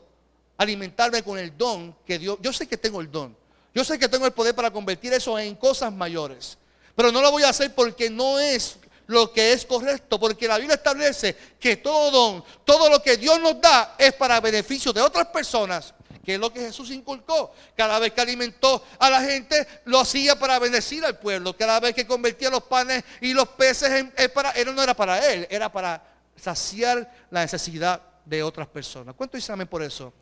alimentarme 0.57 1.23
con 1.23 1.39
el 1.39 1.57
don 1.57 1.97
que 2.07 2.19
Dios. 2.19 2.39
Yo 2.41 2.53
sé 2.53 2.67
que 2.67 2.77
tengo 2.77 3.01
el 3.01 3.11
don. 3.11 3.37
Yo 3.75 3.85
sé 3.85 3.99
que 3.99 4.09
tengo 4.09 4.27
el 4.27 4.33
poder 4.33 4.55
para 4.55 4.71
convertir 4.71 5.13
eso 5.13 5.39
en 5.39 5.57
cosas 5.57 5.93
mayores. 5.93 6.57
Pero 6.95 7.11
no 7.11 7.21
lo 7.21 7.31
voy 7.33 7.43
a 7.43 7.49
hacer 7.49 7.75
porque 7.75 8.09
no 8.09 8.39
es 8.39 8.79
lo 9.07 9.33
que 9.33 9.53
es 9.53 9.67
correcto, 9.67 10.19
porque 10.19 10.49
la 10.49 10.59
Biblia 10.59 10.77
establece 10.77 11.37
que 11.59 11.77
todo 11.77 12.11
don, 12.11 12.45
todo 12.65 12.89
lo 12.89 13.03
que 13.03 13.17
Dios 13.17 13.39
nos 13.41 13.61
da 13.61 13.97
es 13.99 14.13
para 14.15 14.41
beneficio 14.41 14.93
de 14.93 15.03
otras 15.03 15.27
personas, 15.27 15.93
que 16.25 16.35
es 16.35 16.41
lo 16.41 16.53
que 16.53 16.61
Jesús 16.61 16.91
inculcó. 16.91 17.53
Cada 17.77 17.99
vez 17.99 18.13
que 18.13 18.21
alimentó 18.21 18.85
a 18.99 19.11
la 19.11 19.21
gente, 19.21 19.67
lo 19.85 20.01
hacía 20.01 20.39
para 20.39 20.59
bendecir 20.59 21.05
al 21.05 21.19
pueblo. 21.19 21.57
Cada 21.57 21.81
vez 21.81 21.95
que 21.95 22.07
convertía 22.07 22.51
los 22.51 22.65
panes 22.65 23.05
y 23.21 23.33
los 23.33 23.49
peces, 23.51 23.91
en, 23.91 24.13
para, 24.33 24.53
no 24.65 24.83
era 24.83 24.95
para 24.95 25.33
él, 25.33 25.47
era 25.51 25.71
para 25.71 26.03
saciar 26.37 27.27
la 27.31 27.43
necesidad 27.43 28.01
de 28.25 28.43
otras 28.43 28.67
personas. 28.67 29.15
¿Cuánto 29.15 29.37
dicen 29.37 29.67
por 29.67 29.83
eso? 29.83 30.13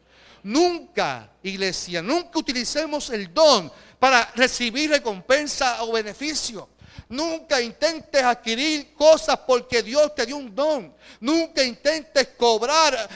Nunca, 0.43 1.31
iglesia, 1.43 2.03
nunca 2.03 2.39
utilicemos 2.39 3.11
el 3.11 3.33
don 3.33 3.71
para 3.99 4.33
recibir 4.35 4.91
recompensa 4.91 5.85
o 5.85 5.93
beneficio. 5.93 6.69
Nunca 7.09 7.61
intentes 7.61 8.23
adquirir 8.23 8.95
cosas 8.95 9.39
porque 9.47 9.83
Dios 9.83 10.15
te 10.15 10.27
dio 10.27 10.37
un 10.37 10.55
don. 10.55 10.95
Nunca 11.21 11.63
intentes 11.63 12.29
cobrar 12.37 13.09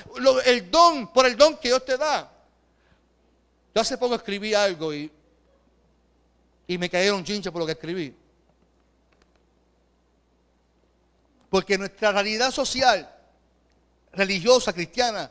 el 0.45 0.71
don 0.71 1.13
por 1.13 1.27
el 1.27 1.37
don 1.37 1.57
que 1.57 1.69
Dios 1.69 1.85
te 1.85 1.97
da. 1.97 2.31
Yo 3.77 3.83
hace 3.83 3.99
poco 3.99 4.15
escribí 4.15 4.55
algo 4.55 4.95
y, 4.95 5.13
y 6.67 6.79
me 6.79 6.89
cayeron 6.89 7.23
chinches 7.23 7.53
por 7.53 7.61
lo 7.61 7.67
que 7.67 7.73
escribí. 7.73 8.17
Porque 11.51 11.77
nuestra 11.77 12.11
realidad 12.11 12.51
social, 12.51 13.15
religiosa, 14.15 14.73
cristiana, 14.73 15.31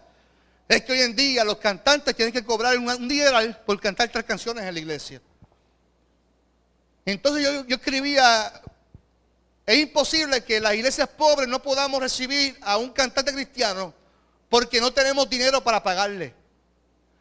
es 0.67 0.84
que 0.84 0.91
hoy 0.91 1.01
en 1.01 1.15
día 1.15 1.43
los 1.43 1.58
cantantes 1.58 2.15
tienen 2.15 2.31
que 2.31 2.45
cobrar 2.45 2.77
un, 2.77 3.08
dineral 3.08 3.63
por 3.65 3.81
cantar 3.81 4.10
tres 4.10 4.25
canciones 4.25 4.63
en 4.63 4.75
la 4.75 4.79
iglesia. 4.79 5.19
Entonces 7.03 7.65
yo, 7.67 7.75
escribía, 7.75 8.62
es 9.65 9.79
imposible 9.79 10.43
que 10.43 10.60
las 10.60 10.75
iglesias 10.75 11.10
pobres 11.10 11.47
no 11.47 11.63
podamos 11.63 11.99
recibir 11.99 12.55
a 12.62 12.77
un 12.77 12.91
cantante 12.91 13.34
cristiano 13.34 13.91
porque 14.49 14.79
no 14.79 14.93
tenemos 14.93 15.27
dinero 15.27 15.63
para 15.63 15.81
pagarle. 15.81 16.44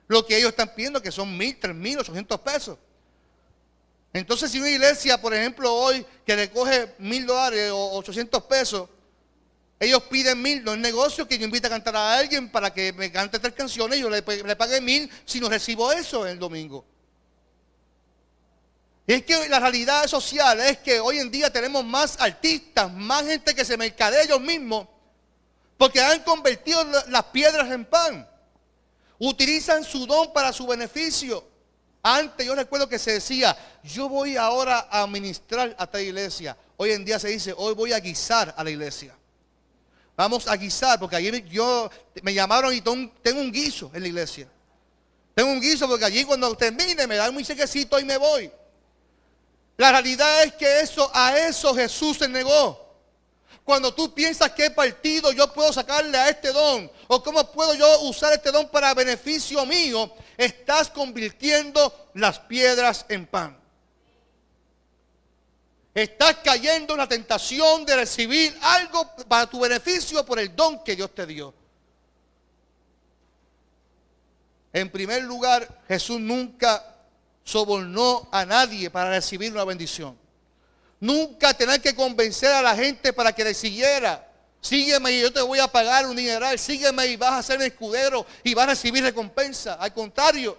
Lo 0.06 0.26
que 0.26 0.36
ellos 0.36 0.50
están 0.50 0.74
pidiendo, 0.74 1.00
que 1.00 1.10
son 1.10 1.36
mil, 1.36 1.58
tres 1.58 1.74
mil, 1.74 1.98
ochocientos 1.98 2.40
pesos. 2.40 2.78
Entonces, 4.12 4.50
si 4.50 4.60
una 4.60 4.70
iglesia, 4.70 5.20
por 5.20 5.34
ejemplo, 5.34 5.74
hoy 5.74 6.06
que 6.24 6.36
recoge 6.36 6.94
mil 6.98 7.26
dólares 7.26 7.70
o 7.72 7.96
ochocientos 7.96 8.42
pesos, 8.44 8.88
ellos 9.80 10.02
piden 10.04 10.40
mil, 10.40 10.62
no 10.62 10.72
es 10.72 10.78
negocio 10.78 11.26
que 11.26 11.36
yo 11.36 11.44
invite 11.44 11.66
a 11.66 11.70
cantar 11.70 11.96
a 11.96 12.18
alguien 12.18 12.50
para 12.50 12.72
que 12.72 12.92
me 12.92 13.10
cante 13.10 13.38
tres 13.38 13.54
canciones 13.54 13.98
y 13.98 14.02
yo 14.02 14.10
le, 14.10 14.22
le 14.22 14.56
pague 14.56 14.80
mil 14.80 15.10
si 15.24 15.40
no 15.40 15.48
recibo 15.48 15.90
eso 15.92 16.26
el 16.26 16.38
domingo. 16.38 16.84
Es 19.06 19.24
que 19.24 19.48
la 19.48 19.60
realidad 19.60 20.06
social 20.06 20.60
es 20.60 20.78
que 20.78 21.00
hoy 21.00 21.18
en 21.18 21.30
día 21.30 21.52
tenemos 21.52 21.84
más 21.84 22.16
artistas, 22.20 22.90
más 22.92 23.26
gente 23.26 23.54
que 23.54 23.64
se 23.64 23.76
mercadea 23.76 24.22
ellos 24.22 24.40
mismos, 24.40 24.86
porque 25.76 26.00
han 26.00 26.22
convertido 26.22 26.82
las 27.08 27.24
piedras 27.24 27.70
en 27.70 27.84
pan. 27.84 28.28
Utilizan 29.18 29.84
su 29.84 30.06
don 30.06 30.32
para 30.32 30.52
su 30.52 30.66
beneficio. 30.66 31.44
Antes 32.02 32.46
yo 32.46 32.54
recuerdo 32.54 32.88
que 32.88 32.98
se 32.98 33.12
decía, 33.12 33.56
yo 33.82 34.08
voy 34.08 34.36
ahora 34.36 34.88
a 34.90 35.06
ministrar 35.06 35.74
a 35.78 35.84
esta 35.84 36.00
iglesia. 36.00 36.56
Hoy 36.76 36.90
en 36.90 37.04
día 37.04 37.18
se 37.18 37.28
dice, 37.28 37.54
hoy 37.56 37.74
voy 37.74 37.92
a 37.92 38.00
guisar 38.00 38.54
a 38.56 38.62
la 38.62 38.70
iglesia. 38.70 39.16
Vamos 40.16 40.46
a 40.46 40.56
guisar, 40.56 40.98
porque 41.00 41.16
ayer 41.16 41.44
yo 41.46 41.90
me 42.22 42.34
llamaron 42.34 42.72
y 42.74 42.80
tengo 42.80 43.40
un 43.40 43.50
guiso 43.50 43.90
en 43.94 44.02
la 44.02 44.08
iglesia. 44.08 44.48
Tengo 45.34 45.50
un 45.50 45.60
guiso 45.60 45.88
porque 45.88 46.04
allí 46.04 46.24
cuando 46.24 46.54
termine 46.56 47.06
me 47.06 47.16
dan 47.16 47.34
muy 47.34 47.44
sequecito 47.44 47.98
y 47.98 48.04
me 48.04 48.16
voy. 48.16 48.50
La 49.76 49.90
realidad 49.90 50.44
es 50.44 50.52
que 50.54 50.80
eso, 50.80 51.10
a 51.12 51.36
eso 51.36 51.74
Jesús 51.74 52.18
se 52.18 52.28
negó. 52.28 52.83
Cuando 53.64 53.94
tú 53.94 54.12
piensas 54.12 54.52
qué 54.52 54.70
partido 54.70 55.32
yo 55.32 55.50
puedo 55.52 55.72
sacarle 55.72 56.18
a 56.18 56.28
este 56.28 56.52
don, 56.52 56.90
o 57.08 57.22
cómo 57.22 57.50
puedo 57.50 57.74
yo 57.74 58.00
usar 58.02 58.32
este 58.34 58.52
don 58.52 58.68
para 58.68 58.92
beneficio 58.92 59.64
mío, 59.64 60.12
estás 60.36 60.90
convirtiendo 60.90 62.10
las 62.12 62.38
piedras 62.40 63.06
en 63.08 63.26
pan. 63.26 63.58
Estás 65.94 66.38
cayendo 66.44 66.92
en 66.92 66.98
la 66.98 67.08
tentación 67.08 67.86
de 67.86 67.96
recibir 67.96 68.54
algo 68.60 69.10
para 69.28 69.46
tu 69.48 69.60
beneficio 69.60 70.26
por 70.26 70.38
el 70.38 70.54
don 70.54 70.82
que 70.84 70.96
Dios 70.96 71.14
te 71.14 71.24
dio. 71.24 71.54
En 74.72 74.90
primer 74.90 75.22
lugar, 75.22 75.82
Jesús 75.88 76.20
nunca 76.20 76.96
sobornó 77.44 78.28
a 78.32 78.44
nadie 78.44 78.90
para 78.90 79.10
recibir 79.10 79.52
una 79.52 79.64
bendición. 79.64 80.18
Nunca 81.04 81.52
tener 81.52 81.82
que 81.82 81.94
convencer 81.94 82.50
a 82.50 82.62
la 82.62 82.74
gente 82.74 83.12
para 83.12 83.30
que 83.30 83.44
le 83.44 83.52
siguiera. 83.52 84.26
Sígueme 84.58 85.12
y 85.12 85.20
yo 85.20 85.30
te 85.30 85.42
voy 85.42 85.58
a 85.58 85.68
pagar 85.68 86.06
un 86.06 86.16
dineral. 86.16 86.58
Sígueme 86.58 87.06
y 87.08 87.16
vas 87.16 87.34
a 87.34 87.42
ser 87.42 87.60
escudero 87.60 88.24
y 88.42 88.54
vas 88.54 88.64
a 88.64 88.70
recibir 88.70 89.04
recompensa. 89.04 89.74
Al 89.74 89.92
contrario, 89.92 90.56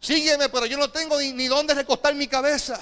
sígueme, 0.00 0.48
pero 0.48 0.66
yo 0.66 0.76
no 0.76 0.90
tengo 0.90 1.16
ni, 1.16 1.46
dónde 1.46 1.74
recostar 1.74 2.12
mi 2.16 2.26
cabeza. 2.26 2.76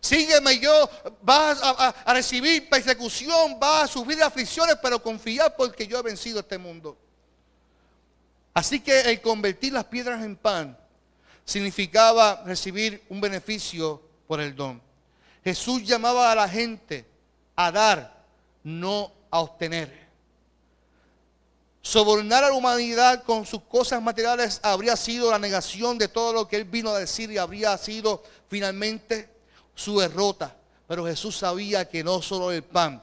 Sígueme 0.00 0.54
y 0.54 0.60
yo 0.60 0.90
vas 1.20 1.60
a, 1.62 1.88
a, 1.88 2.14
recibir 2.14 2.66
persecución, 2.70 3.60
vas 3.60 3.82
a 3.82 3.86
sufrir 3.88 4.22
aflicciones, 4.22 4.76
pero 4.80 5.02
confiar 5.02 5.56
porque 5.56 5.86
yo 5.86 5.98
he 5.98 6.02
vencido 6.02 6.40
este 6.40 6.56
mundo. 6.56 6.96
Así 8.54 8.80
que 8.80 8.98
el 9.02 9.20
convertir 9.20 9.74
las 9.74 9.84
piedras 9.84 10.24
en 10.24 10.36
pan 10.36 10.74
significaba 11.44 12.42
recibir 12.46 13.04
un 13.10 13.20
beneficio 13.20 14.06
por 14.26 14.40
el 14.40 14.54
don. 14.54 14.80
Jesús 15.44 15.84
llamaba 15.84 16.32
a 16.32 16.34
la 16.34 16.48
gente 16.48 17.04
a 17.54 17.70
dar, 17.70 18.24
no 18.64 19.12
a 19.30 19.40
obtener. 19.40 20.06
Sobornar 21.82 22.42
a 22.42 22.48
la 22.48 22.54
humanidad 22.54 23.22
con 23.22 23.46
sus 23.46 23.62
cosas 23.62 24.02
materiales 24.02 24.58
habría 24.62 24.96
sido 24.96 25.30
la 25.30 25.38
negación 25.38 25.98
de 25.98 26.08
todo 26.08 26.32
lo 26.32 26.48
que 26.48 26.56
él 26.56 26.64
vino 26.64 26.90
a 26.90 26.98
decir 26.98 27.30
y 27.30 27.38
habría 27.38 27.78
sido 27.78 28.24
finalmente 28.48 29.28
su 29.74 30.00
derrota. 30.00 30.56
Pero 30.88 31.06
Jesús 31.06 31.36
sabía 31.36 31.88
que 31.88 32.02
no 32.02 32.20
solo 32.22 32.50
el 32.50 32.64
pan 32.64 33.00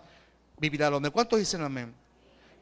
vivirá 0.58 0.88
el 0.88 0.96
hombre. 0.96 1.12
¿Cuántos 1.12 1.40
dicen 1.40 1.62
amén? 1.62 1.96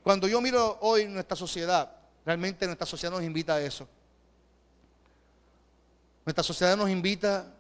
Cuando 0.04 0.28
yo 0.28 0.40
miro 0.42 0.78
hoy 0.82 1.06
nuestra 1.08 1.36
sociedad, 1.36 1.92
realmente 2.24 2.66
nuestra 2.68 2.86
sociedad 2.86 3.16
nos 3.16 3.24
invita 3.24 3.56
a 3.56 3.62
eso. 3.62 3.88
Nuestra 6.26 6.44
sociedad 6.44 6.78
nos 6.78 6.90
invita 6.90 7.52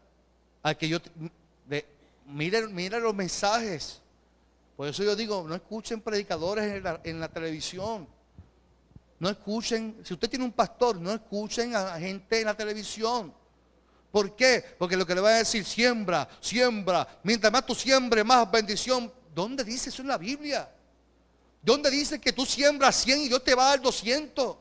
a 0.63 0.75
que 0.75 0.87
yo 0.87 0.99
miren, 2.25 2.73
miren 2.73 3.03
los 3.03 3.13
mensajes. 3.13 4.01
Por 4.75 4.87
eso 4.87 5.03
yo 5.03 5.15
digo, 5.15 5.45
no 5.47 5.55
escuchen 5.55 6.01
predicadores 6.01 6.81
en 7.03 7.19
la, 7.19 7.27
televisión. 7.27 8.07
No 9.19 9.29
escuchen, 9.29 9.97
si 10.03 10.13
usted 10.13 10.29
tiene 10.29 10.45
un 10.45 10.51
pastor, 10.51 10.99
no 10.99 11.11
escuchen 11.11 11.75
a 11.75 11.99
gente 11.99 12.39
en 12.39 12.45
la 12.45 12.55
televisión. 12.55 13.33
¿Por 14.11 14.35
qué? 14.35 14.63
Porque 14.77 14.97
lo 14.97 15.05
que 15.05 15.15
le 15.15 15.21
va 15.21 15.29
a 15.29 15.37
decir, 15.37 15.63
siembra, 15.63 16.27
siembra. 16.41 17.07
Mientras 17.23 17.51
más 17.53 17.65
tú 17.65 17.75
siembres, 17.75 18.25
más 18.25 18.49
bendición 18.49 19.11
¿dónde 19.33 19.63
dice 19.63 19.89
eso 19.89 20.01
en 20.01 20.07
la 20.09 20.17
Biblia? 20.17 20.69
¿Dónde 21.61 21.91
dice 21.91 22.19
que 22.19 22.33
tú 22.33 22.45
siembras 22.45 22.95
100 22.95 23.21
y 23.21 23.27
Dios 23.27 23.43
te 23.43 23.53
va 23.53 23.67
a 23.67 23.69
dar 23.69 23.81
200? 23.81 24.57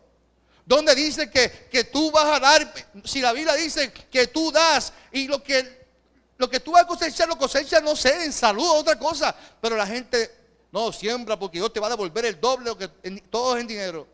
¿Dónde 0.67 0.95
dice 0.95 1.31
que, 1.31 1.51
que 1.71 1.85
tú 1.85 2.11
vas 2.11 2.27
a 2.27 2.39
dar? 2.39 2.75
Si 3.05 3.21
la 3.21 3.33
Biblia 3.33 3.55
dice 3.55 3.91
que 3.93 4.27
tú 4.27 4.53
das 4.53 4.93
y 5.11 5.27
lo 5.27 5.43
que, 5.43 5.80
lo 6.40 6.48
que 6.48 6.59
tú 6.59 6.72
vas 6.72 6.85
a 6.85 6.87
cosechar, 6.87 7.29
lo 7.29 7.37
cosechas, 7.37 7.83
no 7.83 7.94
sé, 7.94 8.24
en 8.24 8.33
salud 8.33 8.66
otra 8.66 8.98
cosa. 8.98 9.37
Pero 9.61 9.76
la 9.76 9.87
gente 9.87 10.31
no 10.72 10.90
siembra 10.90 11.38
porque 11.38 11.59
Dios 11.59 11.70
te 11.70 11.79
va 11.79 11.88
a 11.88 11.90
devolver 11.90 12.24
el 12.24 12.40
doble, 12.40 12.70
todo 13.29 13.59
en 13.59 13.66
dinero. 13.66 14.07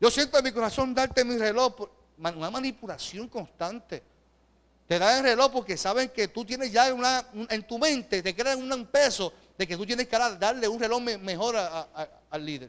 Yo 0.00 0.10
siento 0.10 0.36
en 0.36 0.42
mi 0.42 0.50
corazón 0.50 0.92
darte 0.92 1.24
mi 1.24 1.38
reloj, 1.38 1.88
una 2.18 2.50
manipulación 2.50 3.28
constante. 3.28 4.02
Te 4.88 4.98
dan 4.98 5.18
el 5.18 5.22
reloj 5.22 5.52
porque 5.52 5.76
saben 5.76 6.08
que 6.08 6.26
tú 6.26 6.44
tienes 6.44 6.72
ya 6.72 6.92
una, 6.92 7.24
en 7.50 7.66
tu 7.68 7.78
mente, 7.78 8.20
te 8.20 8.34
crean 8.34 8.60
un 8.60 8.86
peso 8.86 9.32
de 9.56 9.64
que 9.64 9.76
tú 9.76 9.86
tienes 9.86 10.08
que 10.08 10.18
darle 10.18 10.66
un 10.66 10.80
reloj 10.80 11.00
mejor 11.00 11.54
al 11.56 12.44
líder. 12.44 12.68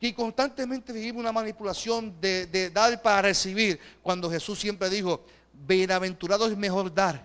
Y 0.00 0.12
constantemente 0.12 0.92
vivimos 0.92 1.20
una 1.20 1.32
manipulación 1.32 2.20
de, 2.20 2.46
de, 2.46 2.68
dar 2.68 3.00
para 3.00 3.22
recibir, 3.22 3.80
cuando 4.02 4.30
Jesús 4.30 4.60
siempre 4.60 4.90
dijo, 4.90 5.24
bienaventurado 5.66 6.46
es 6.46 6.56
mejor 6.56 6.92
dar 6.92 7.22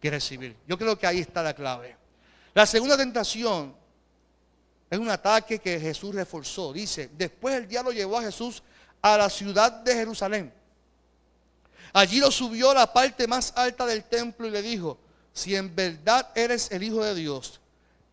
que 0.00 0.10
recibir. 0.10 0.56
Yo 0.66 0.78
creo 0.78 0.98
que 0.98 1.06
ahí 1.06 1.20
está 1.20 1.42
la 1.42 1.54
clave. 1.54 1.96
La 2.54 2.66
segunda 2.66 2.96
tentación 2.96 3.74
es 4.90 4.98
un 4.98 5.10
ataque 5.10 5.58
que 5.58 5.78
Jesús 5.80 6.14
reforzó. 6.14 6.72
Dice, 6.72 7.10
después 7.16 7.54
el 7.54 7.68
diablo 7.68 7.92
llevó 7.92 8.18
a 8.18 8.22
Jesús 8.22 8.62
a 9.02 9.16
la 9.16 9.28
ciudad 9.28 9.72
de 9.72 9.94
Jerusalén 9.94 10.58
Allí 11.92 12.20
lo 12.20 12.30
subió 12.30 12.70
a 12.70 12.74
la 12.74 12.92
parte 12.92 13.26
más 13.26 13.52
alta 13.56 13.86
del 13.86 14.04
templo 14.04 14.46
y 14.46 14.50
le 14.50 14.62
dijo, 14.62 14.98
si 15.32 15.56
en 15.56 15.74
verdad 15.74 16.30
eres 16.34 16.70
el 16.70 16.82
Hijo 16.82 17.02
de 17.02 17.14
Dios, 17.14 17.60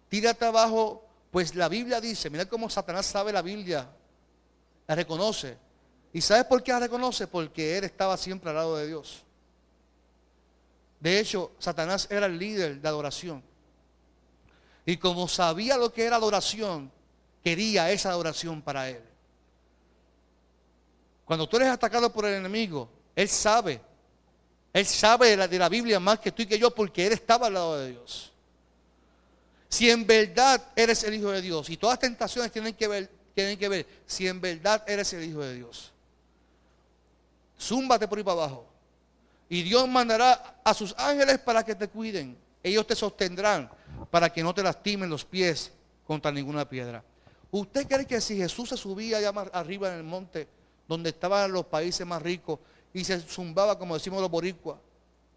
tírate 0.10 0.46
abajo, 0.46 1.04
pues 1.32 1.56
la 1.56 1.68
Biblia 1.68 2.00
dice, 2.00 2.30
mira 2.30 2.46
cómo 2.46 2.70
Satanás 2.70 3.06
sabe 3.06 3.34
la 3.34 3.42
Biblia, 3.42 3.88
la 4.88 4.96
reconoce. 4.96 5.58
¿Y 6.16 6.22
sabes 6.22 6.46
por 6.46 6.64
qué 6.64 6.72
la 6.72 6.80
reconoce? 6.80 7.28
Porque 7.28 7.78
él 7.78 7.84
estaba 7.84 8.16
siempre 8.16 8.50
al 8.50 8.56
lado 8.56 8.78
de 8.78 8.88
Dios. 8.88 9.22
De 10.98 11.20
hecho, 11.20 11.52
Satanás 11.60 12.08
era 12.10 12.28
el 12.28 12.40
líder 12.40 12.80
de 12.80 12.88
adoración. 12.88 13.44
Y 14.86 14.96
como 14.96 15.28
sabía 15.28 15.76
lo 15.76 15.92
que 15.92 16.06
era 16.06 16.16
adoración, 16.16 16.90
quería 17.44 17.92
esa 17.92 18.12
adoración 18.12 18.62
para 18.62 18.90
él. 18.90 19.02
Cuando 21.26 21.50
tú 21.50 21.58
eres 21.58 21.68
atacado 21.68 22.10
por 22.14 22.24
el 22.24 22.36
enemigo, 22.36 22.88
él 23.14 23.28
sabe. 23.28 23.82
Él 24.72 24.86
sabe 24.86 25.32
de 25.32 25.36
la, 25.36 25.50
de 25.50 25.60
la 25.60 25.68
Biblia 25.68 26.00
más 26.00 26.20
que 26.20 26.32
tú 26.32 26.44
y 26.44 26.46
que 26.46 26.58
yo 26.58 26.74
porque 26.74 27.08
Él 27.08 27.12
estaba 27.12 27.48
al 27.48 27.56
lado 27.56 27.78
de 27.78 27.92
Dios. 27.92 28.32
Si 29.68 29.90
en 29.90 30.08
verdad 30.08 30.66
eres 30.78 31.04
el 31.04 31.16
Hijo 31.16 31.32
de 31.32 31.42
Dios, 31.42 31.70
y 31.70 31.76
todas 31.76 31.96
las 31.96 32.00
tentaciones 32.00 32.54
tienen 32.54 32.74
que 32.74 32.88
ver, 32.88 33.12
tienen 33.34 33.60
que 33.60 33.68
ver, 33.68 33.86
si 34.06 34.30
en 34.30 34.40
verdad 34.40 34.82
eres 34.88 35.12
el 35.12 35.26
Hijo 35.26 35.42
de 35.42 35.56
Dios, 35.56 35.92
zúmbate 37.60 38.08
por 38.08 38.18
ahí 38.18 38.24
para 38.24 38.44
abajo. 38.44 38.68
Y 39.50 39.64
Dios 39.64 39.88
mandará 39.88 40.60
a 40.64 40.74
sus 40.74 40.96
ángeles 40.98 41.40
para 41.40 41.64
que 41.64 41.76
te 41.76 41.88
cuiden. 41.88 42.38
Ellos 42.64 42.88
te 42.88 42.96
sostendrán 42.96 43.70
para 44.10 44.32
que 44.32 44.42
no 44.42 44.54
te 44.54 44.64
lastimen 44.64 45.10
los 45.10 45.24
pies 45.24 45.72
contra 46.06 46.32
ninguna 46.32 46.68
piedra. 46.68 47.04
¿Usted 47.52 47.88
cree 47.88 48.06
que 48.06 48.20
si 48.20 48.38
Jesús 48.38 48.70
se 48.70 48.78
subía 48.78 49.18
allá 49.18 49.30
arriba 49.54 49.90
en 49.90 49.98
el 50.00 50.04
monte, 50.04 50.48
donde 50.88 51.10
estaban 51.10 51.52
los 51.52 51.66
países 51.66 52.06
más 52.06 52.22
ricos, 52.22 52.60
y 52.94 53.04
se 53.04 53.20
zumbaba, 53.20 53.78
como 53.78 53.94
decimos 53.94 54.22
los 54.22 54.32
boricuas, 54.32 54.78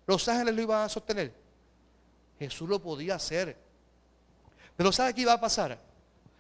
los 0.07 0.26
ángeles 0.28 0.54
lo 0.54 0.62
iban 0.62 0.83
a 0.83 0.88
sostener. 0.88 1.33
Jesús 2.38 2.68
lo 2.68 2.81
podía 2.81 3.16
hacer. 3.16 3.57
Pero 4.76 4.92
¿sabe 4.92 5.12
qué 5.12 5.22
iba 5.22 5.33
a 5.33 5.40
pasar? 5.40 5.78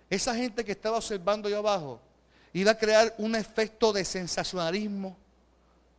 Esa 0.08 0.34
gente 0.34 0.64
que 0.64 0.72
estaba 0.72 0.96
observando 0.96 1.48
ahí 1.48 1.54
abajo 1.54 2.00
iba 2.52 2.70
a 2.70 2.78
crear 2.78 3.14
un 3.18 3.34
efecto 3.34 3.92
de 3.92 4.04
sensacionalismo 4.04 5.16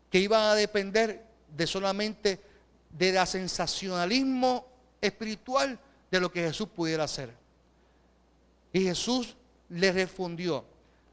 que 0.09 0.19
iba 0.19 0.51
a 0.51 0.55
depender 0.55 1.23
de 1.55 1.67
solamente 1.67 2.39
de 2.89 3.11
la 3.11 3.25
sensacionalismo 3.25 4.65
espiritual 5.01 5.79
de 6.09 6.19
lo 6.19 6.31
que 6.31 6.43
Jesús 6.43 6.67
pudiera 6.69 7.03
hacer. 7.03 7.33
Y 8.73 8.81
Jesús 8.81 9.35
le 9.69 9.91
respondió, 9.91 10.65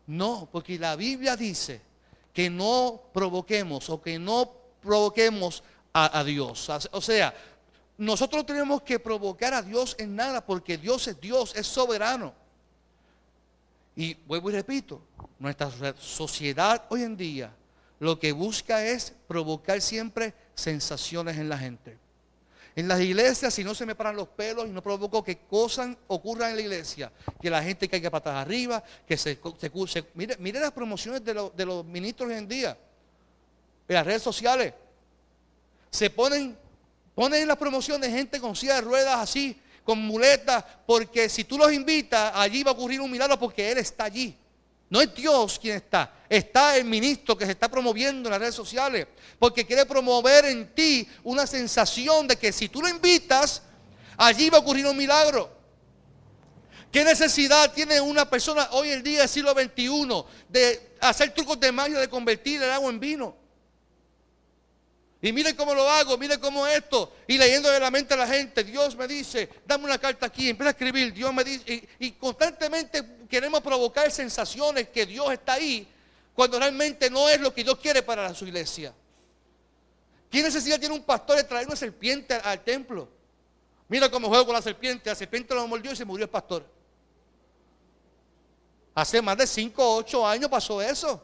no, 0.07 0.49
porque 0.51 0.79
la 0.79 0.97
Biblia 0.97 1.37
dice 1.37 1.81
que 2.33 2.51
no 2.51 3.03
provoquemos 3.13 3.89
o 3.91 4.01
que 4.01 4.19
no 4.19 4.53
provoquemos 4.83 5.63
a, 5.93 6.23
Dios. 6.25 6.69
O 6.93 7.01
sea, 7.01 7.35
nosotros 7.97 8.45
tenemos 8.45 8.83
que 8.83 8.99
provocar 8.99 9.55
a 9.55 9.63
Dios 9.63 9.97
en 9.99 10.15
nada 10.15 10.45
porque 10.45 10.77
Dios 10.77 11.09
es 11.09 11.19
Dios, 11.19 11.55
es 11.57 11.67
soberano. 11.67 12.35
Y 13.95 14.13
vuelvo 14.13 14.51
y 14.51 14.53
repito, 14.53 15.01
nuestra 15.39 15.95
sociedad 15.99 16.85
hoy 16.91 17.03
en 17.03 17.17
día 17.17 17.51
lo 17.99 18.19
que 18.19 18.33
busca 18.33 18.85
es 18.85 19.13
provocar 19.27 19.81
siempre 19.81 20.35
sensaciones 20.55 21.39
en 21.39 21.49
la 21.49 21.59
gente. 21.59 21.99
En 22.75 22.89
las 22.89 23.01
iglesias, 23.01 23.55
si 23.55 23.65
no 23.65 23.75
se 23.75 23.87
me 23.87 23.95
paran 23.95 24.17
los 24.17 24.29
pelos 24.29 24.67
y 24.67 24.71
no 24.71 24.83
provoco 24.83 25.25
que 25.25 25.39
cosas 25.39 25.97
ocurran 26.09 26.51
en 26.51 26.57
la 26.57 26.63
iglesia, 26.63 27.11
que 27.41 27.49
la 27.49 27.63
gente 27.63 27.89
caiga 27.89 28.11
patas 28.11 28.35
arriba, 28.35 28.85
que 29.09 29.17
se, 29.17 29.39
se, 29.59 30.05
mire, 30.15 30.61
las 30.61 30.73
promociones 30.73 31.25
de, 31.25 31.65
los 31.65 31.85
ministros 31.87 32.29
hoy 32.29 32.37
en 32.37 32.47
día, 32.47 32.77
en 33.89 33.95
las 33.95 34.05
redes 34.05 34.23
sociales. 34.23 34.75
Se 35.91 36.11
ponen, 36.11 36.55
ponen 37.15 37.41
en 37.41 37.49
las 37.49 37.57
promociones 37.57 38.11
gente 38.11 38.39
con 38.39 38.55
silla 38.55 38.75
de 38.75 38.83
ruedas 38.83 39.21
así, 39.21 39.59
con 39.83 39.99
muletas, 39.99 40.63
porque 40.87 41.31
si 41.31 41.45
tú 41.45 41.57
los 41.57 41.73
invitas, 41.73 42.33
allí 42.35 42.63
va 42.63 42.73
a 42.73 42.75
ocurrir 42.75 43.01
un 43.01 43.11
milagro 43.11 43.39
porque 43.39 43.73
Él 43.73 43.79
está 43.79 44.05
allí. 44.05 44.37
No 44.89 45.01
es 45.01 45.15
Dios 45.15 45.59
quien 45.59 45.77
está, 45.77 46.13
está 46.29 46.77
el 46.77 46.85
ministro 46.85 47.37
que 47.37 47.45
se 47.45 47.53
está 47.53 47.69
promoviendo 47.69 48.29
en 48.29 48.33
las 48.33 48.41
redes 48.41 48.55
sociales, 48.55 49.07
porque 49.39 49.67
quiere 49.67 49.85
promover 49.85 50.45
en 50.45 50.73
ti 50.75 51.09
una 51.25 51.47
sensación 51.47 52.29
de 52.29 52.37
que 52.37 52.53
si 52.53 52.69
tú 52.69 52.81
lo 52.83 52.89
invitas, 52.89 53.63
allí 54.17 54.49
va 54.49 54.59
a 54.59 54.61
ocurrir 54.61 54.87
un 54.87 54.97
milagro. 54.97 55.51
¿Qué 56.93 57.05
necesidad 57.05 57.73
tiene 57.73 58.01
una 58.01 58.31
persona 58.31 58.69
hoy 58.73 58.91
en 58.91 59.03
día 59.03 59.27
siglo 59.27 59.53
XXI 59.53 60.25
de 60.49 60.95
hacer 61.01 61.35
trucos 61.35 61.59
de 61.59 61.73
magia 61.73 61.99
de 61.99 62.09
convertir 62.09 62.63
el 62.63 62.71
agua 62.71 62.91
en 62.91 63.01
vino? 63.01 63.46
Y 65.27 65.33
mire 65.33 65.57
cómo 65.57 65.75
lo 65.75 65.91
hago, 65.91 66.17
mire 66.17 66.39
cómo 66.39 66.69
esto. 66.69 67.13
Y 67.27 67.37
leyendo 67.37 67.69
de 67.69 67.81
la 67.81 67.91
mente 67.91 68.15
a 68.15 68.17
la 68.17 68.29
gente, 68.29 68.63
Dios 68.63 68.95
me 68.95 69.09
dice, 69.09 69.49
dame 69.67 69.83
una 69.83 69.99
carta 69.99 70.27
aquí, 70.27 70.49
empieza 70.49 70.69
a 70.69 70.71
escribir, 70.71 71.13
Dios 71.13 71.35
me 71.35 71.43
dice, 71.43 71.89
y, 71.99 72.13
constantemente 72.13 73.05
queremos 73.29 73.61
provocar 73.61 74.09
sensaciones 74.13 74.89
que 74.91 75.05
Dios 75.05 75.33
está 75.33 75.55
ahí, 75.55 75.89
cuando 76.33 76.61
realmente 76.61 77.11
no 77.11 77.29
es 77.29 77.41
lo 77.41 77.53
que 77.53 77.65
Dios 77.65 77.77
quiere 77.81 78.05
para 78.05 78.33
su 78.35 78.47
iglesia. 78.47 78.95
¿Qué 80.31 80.41
necesidad 80.45 80.79
tiene 80.79 80.95
un 80.95 81.03
pastor 81.03 81.39
de 81.39 81.43
traer 81.43 81.67
una 81.67 81.75
serpiente 81.75 82.35
al, 82.35 82.63
templo? 82.63 83.09
Mira 83.89 84.09
cómo 84.09 84.29
juego 84.29 84.47
con 84.47 84.55
la 84.55 84.63
serpiente, 84.63 85.11
la 85.11 85.17
serpiente 85.17 85.57
lo 85.57 85.67
mordió 85.67 85.91
y 85.91 85.97
se 85.97 86.05
murió 86.05 86.27
el 86.27 86.31
pastor. 86.31 86.65
Hace 88.95 89.21
más 89.21 89.37
de 89.39 89.49
5 89.49 89.83
o 89.83 89.97
8 89.97 90.25
años 90.25 90.49
pasó 90.49 90.81
eso. 90.81 91.21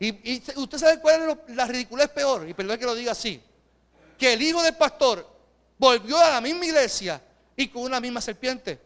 Y, 0.00 0.42
usted 0.56 0.78
sabe 0.78 1.00
cuál 1.00 1.38
es 1.48 1.56
la 1.56 1.66
ridiculez 1.66 2.08
peor, 2.08 2.48
y 2.48 2.54
perdón 2.54 2.78
que 2.78 2.84
lo 2.84 2.94
diga 2.94 3.12
así, 3.12 3.42
que 4.16 4.32
el 4.32 4.42
hijo 4.42 4.62
del 4.62 4.76
pastor 4.76 5.26
volvió 5.76 6.18
a 6.18 6.30
la 6.30 6.40
misma 6.40 6.66
iglesia 6.66 7.20
y 7.56 7.68
con 7.68 7.82
una 7.82 8.00
misma 8.00 8.20
serpiente. 8.20 8.80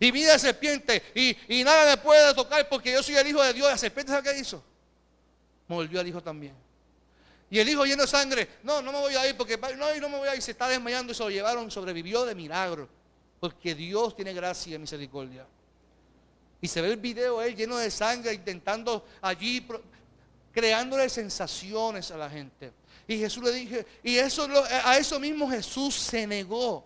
Y 0.00 0.10
vi 0.10 0.24
la 0.24 0.38
serpiente 0.38 1.02
y, 1.14 1.64
nada 1.64 1.96
me 1.96 2.02
puede 2.02 2.32
tocar 2.34 2.68
porque 2.68 2.92
yo 2.92 3.02
soy 3.02 3.16
el 3.16 3.26
hijo 3.26 3.42
de 3.42 3.52
Dios. 3.52 3.68
La 3.68 3.76
serpiente, 3.78 4.12
¿sabe 4.12 4.30
qué 4.30 4.38
hizo? 4.38 4.62
Volvió 5.66 6.00
al 6.00 6.06
hijo 6.06 6.22
también. 6.22 6.54
Y 7.50 7.58
el 7.58 7.68
hijo 7.68 7.84
lleno 7.84 8.02
de 8.02 8.08
sangre, 8.08 8.48
no, 8.62 8.82
no 8.82 8.92
me 8.92 8.98
voy 8.98 9.14
a 9.14 9.26
ir 9.26 9.36
porque 9.36 9.56
no, 9.56 9.94
no 10.00 10.08
me 10.08 10.18
voy 10.18 10.28
a 10.28 10.36
ir, 10.36 10.42
se 10.42 10.50
está 10.50 10.68
desmayando 10.68 11.12
y 11.12 11.14
se 11.14 11.22
lo 11.22 11.30
llevaron, 11.30 11.70
sobrevivió 11.70 12.24
de 12.24 12.34
milagro. 12.34 12.88
Porque 13.40 13.74
Dios 13.74 14.14
tiene 14.14 14.34
gracia 14.34 14.76
y 14.76 14.78
misericordia. 14.78 15.46
Y 16.60 16.68
se 16.68 16.80
ve 16.80 16.88
el 16.88 16.96
video 16.96 17.40
él 17.40 17.54
lleno 17.54 17.76
de 17.76 17.90
sangre, 17.90 18.34
intentando 18.34 19.04
allí, 19.20 19.66
creándole 20.52 21.08
sensaciones 21.08 22.10
a 22.10 22.16
la 22.16 22.28
gente. 22.28 22.72
Y 23.06 23.18
Jesús 23.18 23.42
le 23.42 23.52
dije, 23.52 23.86
y 24.02 24.16
eso, 24.16 24.48
a 24.84 24.98
eso 24.98 25.18
mismo 25.20 25.48
Jesús 25.48 25.94
se 25.94 26.26
negó. 26.26 26.84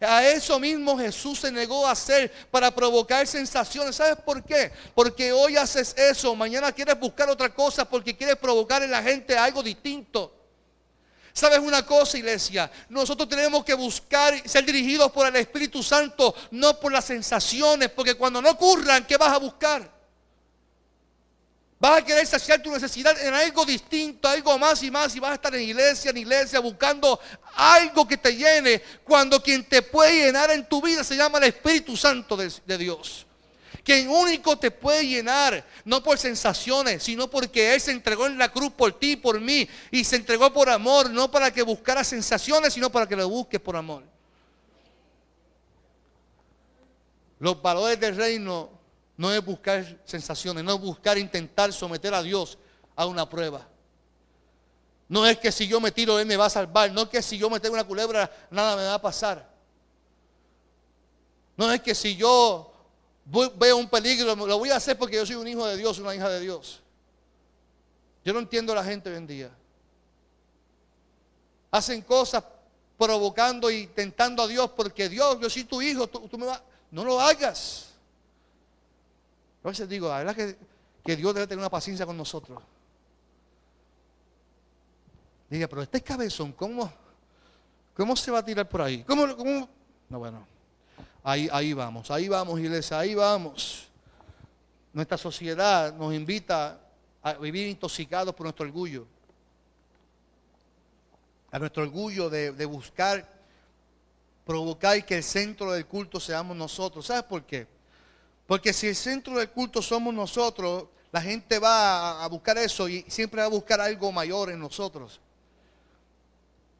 A 0.00 0.26
eso 0.26 0.58
mismo 0.60 0.98
Jesús 0.98 1.40
se 1.40 1.50
negó 1.50 1.86
a 1.86 1.92
hacer 1.92 2.30
para 2.50 2.70
provocar 2.74 3.26
sensaciones. 3.26 3.96
¿Sabes 3.96 4.16
por 4.16 4.42
qué? 4.42 4.70
Porque 4.94 5.32
hoy 5.32 5.56
haces 5.56 5.94
eso, 5.96 6.34
mañana 6.34 6.72
quieres 6.72 6.98
buscar 6.98 7.28
otra 7.30 7.52
cosa 7.54 7.88
porque 7.88 8.16
quieres 8.16 8.36
provocar 8.36 8.82
en 8.82 8.90
la 8.90 9.02
gente 9.02 9.36
algo 9.36 9.62
distinto. 9.62 10.43
¿Sabes 11.36 11.58
una 11.58 11.84
cosa, 11.84 12.16
iglesia? 12.16 12.70
Nosotros 12.88 13.28
tenemos 13.28 13.64
que 13.64 13.74
buscar 13.74 14.48
ser 14.48 14.64
dirigidos 14.64 15.10
por 15.10 15.26
el 15.26 15.34
Espíritu 15.34 15.82
Santo, 15.82 16.32
no 16.52 16.78
por 16.78 16.92
las 16.92 17.06
sensaciones, 17.06 17.90
porque 17.90 18.14
cuando 18.14 18.40
no 18.40 18.50
ocurran, 18.50 19.04
¿qué 19.04 19.16
vas 19.16 19.30
a 19.30 19.38
buscar? 19.38 19.92
Vas 21.80 21.98
a 21.98 22.04
querer 22.04 22.24
saciar 22.24 22.62
tu 22.62 22.70
necesidad 22.70 23.20
en 23.20 23.34
algo 23.34 23.64
distinto, 23.64 24.28
algo 24.28 24.56
más 24.60 24.80
y 24.84 24.92
más. 24.92 25.16
Y 25.16 25.20
vas 25.20 25.32
a 25.32 25.34
estar 25.34 25.52
en 25.56 25.62
iglesia, 25.62 26.12
en 26.12 26.18
iglesia, 26.18 26.60
buscando 26.60 27.18
algo 27.56 28.06
que 28.06 28.16
te 28.16 28.36
llene. 28.36 28.80
Cuando 29.02 29.42
quien 29.42 29.64
te 29.64 29.82
puede 29.82 30.26
llenar 30.26 30.52
en 30.52 30.68
tu 30.68 30.80
vida 30.80 31.02
se 31.02 31.16
llama 31.16 31.38
el 31.38 31.44
Espíritu 31.44 31.96
Santo 31.96 32.36
de 32.36 32.78
Dios. 32.78 33.23
Quien 33.84 34.08
único 34.08 34.58
te 34.58 34.70
puede 34.70 35.06
llenar, 35.06 35.62
no 35.84 36.02
por 36.02 36.16
sensaciones, 36.18 37.02
sino 37.02 37.28
porque 37.28 37.74
Él 37.74 37.80
se 37.82 37.90
entregó 37.90 38.26
en 38.26 38.38
la 38.38 38.50
cruz 38.50 38.72
por 38.72 38.98
ti 38.98 39.14
por 39.14 39.38
mí. 39.40 39.68
Y 39.90 40.04
se 40.04 40.16
entregó 40.16 40.50
por 40.52 40.70
amor, 40.70 41.10
no 41.10 41.30
para 41.30 41.52
que 41.52 41.62
buscara 41.62 42.02
sensaciones, 42.02 42.72
sino 42.72 42.90
para 42.90 43.06
que 43.06 43.14
lo 43.14 43.28
busques 43.28 43.60
por 43.60 43.76
amor. 43.76 44.02
Los 47.38 47.60
valores 47.60 48.00
del 48.00 48.16
reino 48.16 48.70
no 49.18 49.30
es 49.30 49.44
buscar 49.44 50.00
sensaciones, 50.06 50.64
no 50.64 50.72
es 50.72 50.80
buscar 50.80 51.18
intentar 51.18 51.70
someter 51.70 52.14
a 52.14 52.22
Dios 52.22 52.56
a 52.96 53.04
una 53.04 53.28
prueba. 53.28 53.68
No 55.08 55.26
es 55.26 55.36
que 55.38 55.52
si 55.52 55.66
yo 55.66 55.78
me 55.78 55.92
tiro, 55.92 56.18
Él 56.18 56.24
me 56.24 56.38
va 56.38 56.46
a 56.46 56.50
salvar. 56.50 56.90
No 56.90 57.02
es 57.02 57.08
que 57.10 57.20
si 57.20 57.36
yo 57.36 57.50
me 57.50 57.60
tengo 57.60 57.74
una 57.74 57.84
culebra, 57.84 58.32
nada 58.50 58.76
me 58.76 58.84
va 58.84 58.94
a 58.94 59.02
pasar. 59.02 59.46
No 61.54 61.70
es 61.70 61.82
que 61.82 61.94
si 61.94 62.16
yo 62.16 62.73
veo 63.24 63.76
un 63.76 63.88
peligro, 63.88 64.34
lo 64.34 64.58
voy 64.58 64.70
a 64.70 64.76
hacer 64.76 64.98
porque 64.98 65.16
yo 65.16 65.26
soy 65.26 65.36
un 65.36 65.48
hijo 65.48 65.66
de 65.66 65.76
Dios, 65.76 65.98
una 65.98 66.14
hija 66.14 66.28
de 66.28 66.40
Dios. 66.40 66.80
Yo 68.24 68.32
no 68.32 68.38
entiendo 68.38 68.72
a 68.72 68.76
la 68.76 68.84
gente 68.84 69.10
hoy 69.10 69.16
en 69.16 69.26
día. 69.26 69.50
Hacen 71.70 72.02
cosas 72.02 72.44
provocando 72.96 73.70
y 73.70 73.86
tentando 73.88 74.42
a 74.42 74.46
Dios 74.46 74.70
porque 74.70 75.08
Dios, 75.08 75.38
yo 75.40 75.50
soy 75.50 75.64
tu 75.64 75.82
hijo, 75.82 76.06
tú, 76.06 76.38
me 76.38 76.46
vas. 76.46 76.62
No 76.90 77.04
lo 77.04 77.20
hagas. 77.20 77.90
A 79.62 79.68
veces 79.68 79.88
digo, 79.88 80.08
la 80.08 80.18
verdad 80.18 80.36
que, 80.36 80.56
que 81.04 81.16
Dios 81.16 81.34
debe 81.34 81.46
tener 81.46 81.58
una 81.58 81.70
paciencia 81.70 82.06
con 82.06 82.16
nosotros. 82.16 82.62
Diga, 85.50 85.68
pero 85.68 85.82
este 85.82 86.02
cabezón, 86.02 86.52
¿cómo, 86.52 86.90
¿cómo 87.94 88.16
se 88.16 88.30
va 88.30 88.38
a 88.38 88.44
tirar 88.44 88.68
por 88.68 88.82
ahí? 88.82 89.04
¿Cómo, 89.04 89.36
cómo? 89.36 89.68
No, 90.08 90.18
bueno. 90.18 90.53
Ahí, 91.26 91.48
ahí 91.50 91.72
vamos, 91.72 92.10
ahí 92.10 92.28
vamos, 92.28 92.60
iglesia, 92.60 92.98
ahí 92.98 93.14
vamos. 93.14 93.88
Nuestra 94.92 95.16
sociedad 95.16 95.94
nos 95.94 96.12
invita 96.12 96.78
a 97.22 97.32
vivir 97.32 97.66
intoxicados 97.66 98.34
por 98.34 98.44
nuestro 98.44 98.66
orgullo. 98.66 99.06
A 101.50 101.58
nuestro 101.58 101.82
orgullo 101.82 102.28
de, 102.28 102.66
buscar, 102.66 103.26
provocar 104.44 105.02
que 105.06 105.16
el 105.16 105.22
centro 105.22 105.72
del 105.72 105.86
culto 105.86 106.20
seamos 106.20 106.54
nosotros. 106.54 107.06
¿Sabes 107.06 107.22
por 107.22 107.42
qué? 107.44 107.66
Porque 108.46 108.74
si 108.74 108.88
el 108.88 108.94
centro 108.94 109.38
del 109.38 109.48
culto 109.48 109.80
somos 109.80 110.12
nosotros, 110.12 110.88
la 111.10 111.22
gente 111.22 111.58
va 111.58 112.22
a, 112.22 112.28
buscar 112.28 112.58
eso 112.58 112.86
y 112.86 113.02
siempre 113.08 113.40
va 113.40 113.46
a 113.46 113.50
buscar 113.50 113.80
algo 113.80 114.12
mayor 114.12 114.50
en 114.50 114.58
nosotros. 114.58 115.18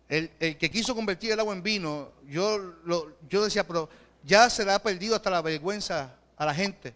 El, 0.07 0.29
que 0.39 0.71
quiso 0.71 0.95
convertir 0.95 1.33
el 1.33 1.41
agua 1.41 1.55
en 1.55 1.63
vino, 1.63 2.13
yo, 2.29 2.59
lo, 2.85 3.17
yo 3.27 3.43
decía, 3.43 3.67
pero 3.67 3.89
ya 4.25 4.49
se 4.49 4.65
le 4.65 4.73
ha 4.73 4.83
perdido 4.83 5.15
hasta 5.17 5.31
la 5.31 5.43
vergüenza 5.43 6.15
a 6.37 6.47
la 6.47 6.55
gente. 6.55 6.95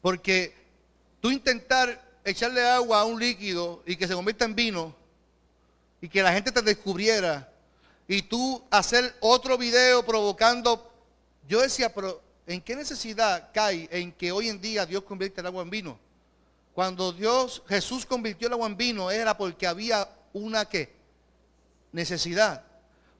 Porque 0.00 0.54
tú 1.20 1.30
intentar 1.30 2.00
echarle 2.24 2.66
agua 2.68 3.00
a 3.00 3.04
un 3.04 3.18
líquido 3.18 3.82
y 3.86 3.96
que 3.96 4.06
se 4.06 4.14
convierta 4.14 4.44
en 4.44 4.54
vino 4.54 4.94
y 6.00 6.08
que 6.08 6.22
la 6.22 6.32
gente 6.32 6.50
te 6.50 6.62
descubriera 6.62 7.48
y 8.08 8.22
tú 8.22 8.62
hacer 8.70 9.14
otro 9.20 9.56
video 9.56 10.04
provocando, 10.04 10.92
yo 11.48 11.60
decía, 11.60 11.94
pero 11.94 12.20
¿en 12.46 12.60
qué 12.60 12.74
necesidad 12.74 13.50
cae 13.54 13.88
en 13.92 14.12
que 14.12 14.32
hoy 14.32 14.48
en 14.48 14.60
día 14.60 14.84
Dios 14.84 15.04
convierte 15.04 15.40
el 15.40 15.46
agua 15.46 15.62
en 15.62 15.70
vino? 15.70 15.98
Cuando 16.74 17.12
Dios, 17.12 17.62
Jesús 17.68 18.04
convirtió 18.04 18.48
el 18.48 18.54
agua 18.54 18.66
en 18.66 18.76
vino 18.76 19.10
era 19.10 19.36
porque 19.36 19.66
había 19.66 20.08
una 20.32 20.64
que 20.64 20.92
necesidad. 21.92 22.64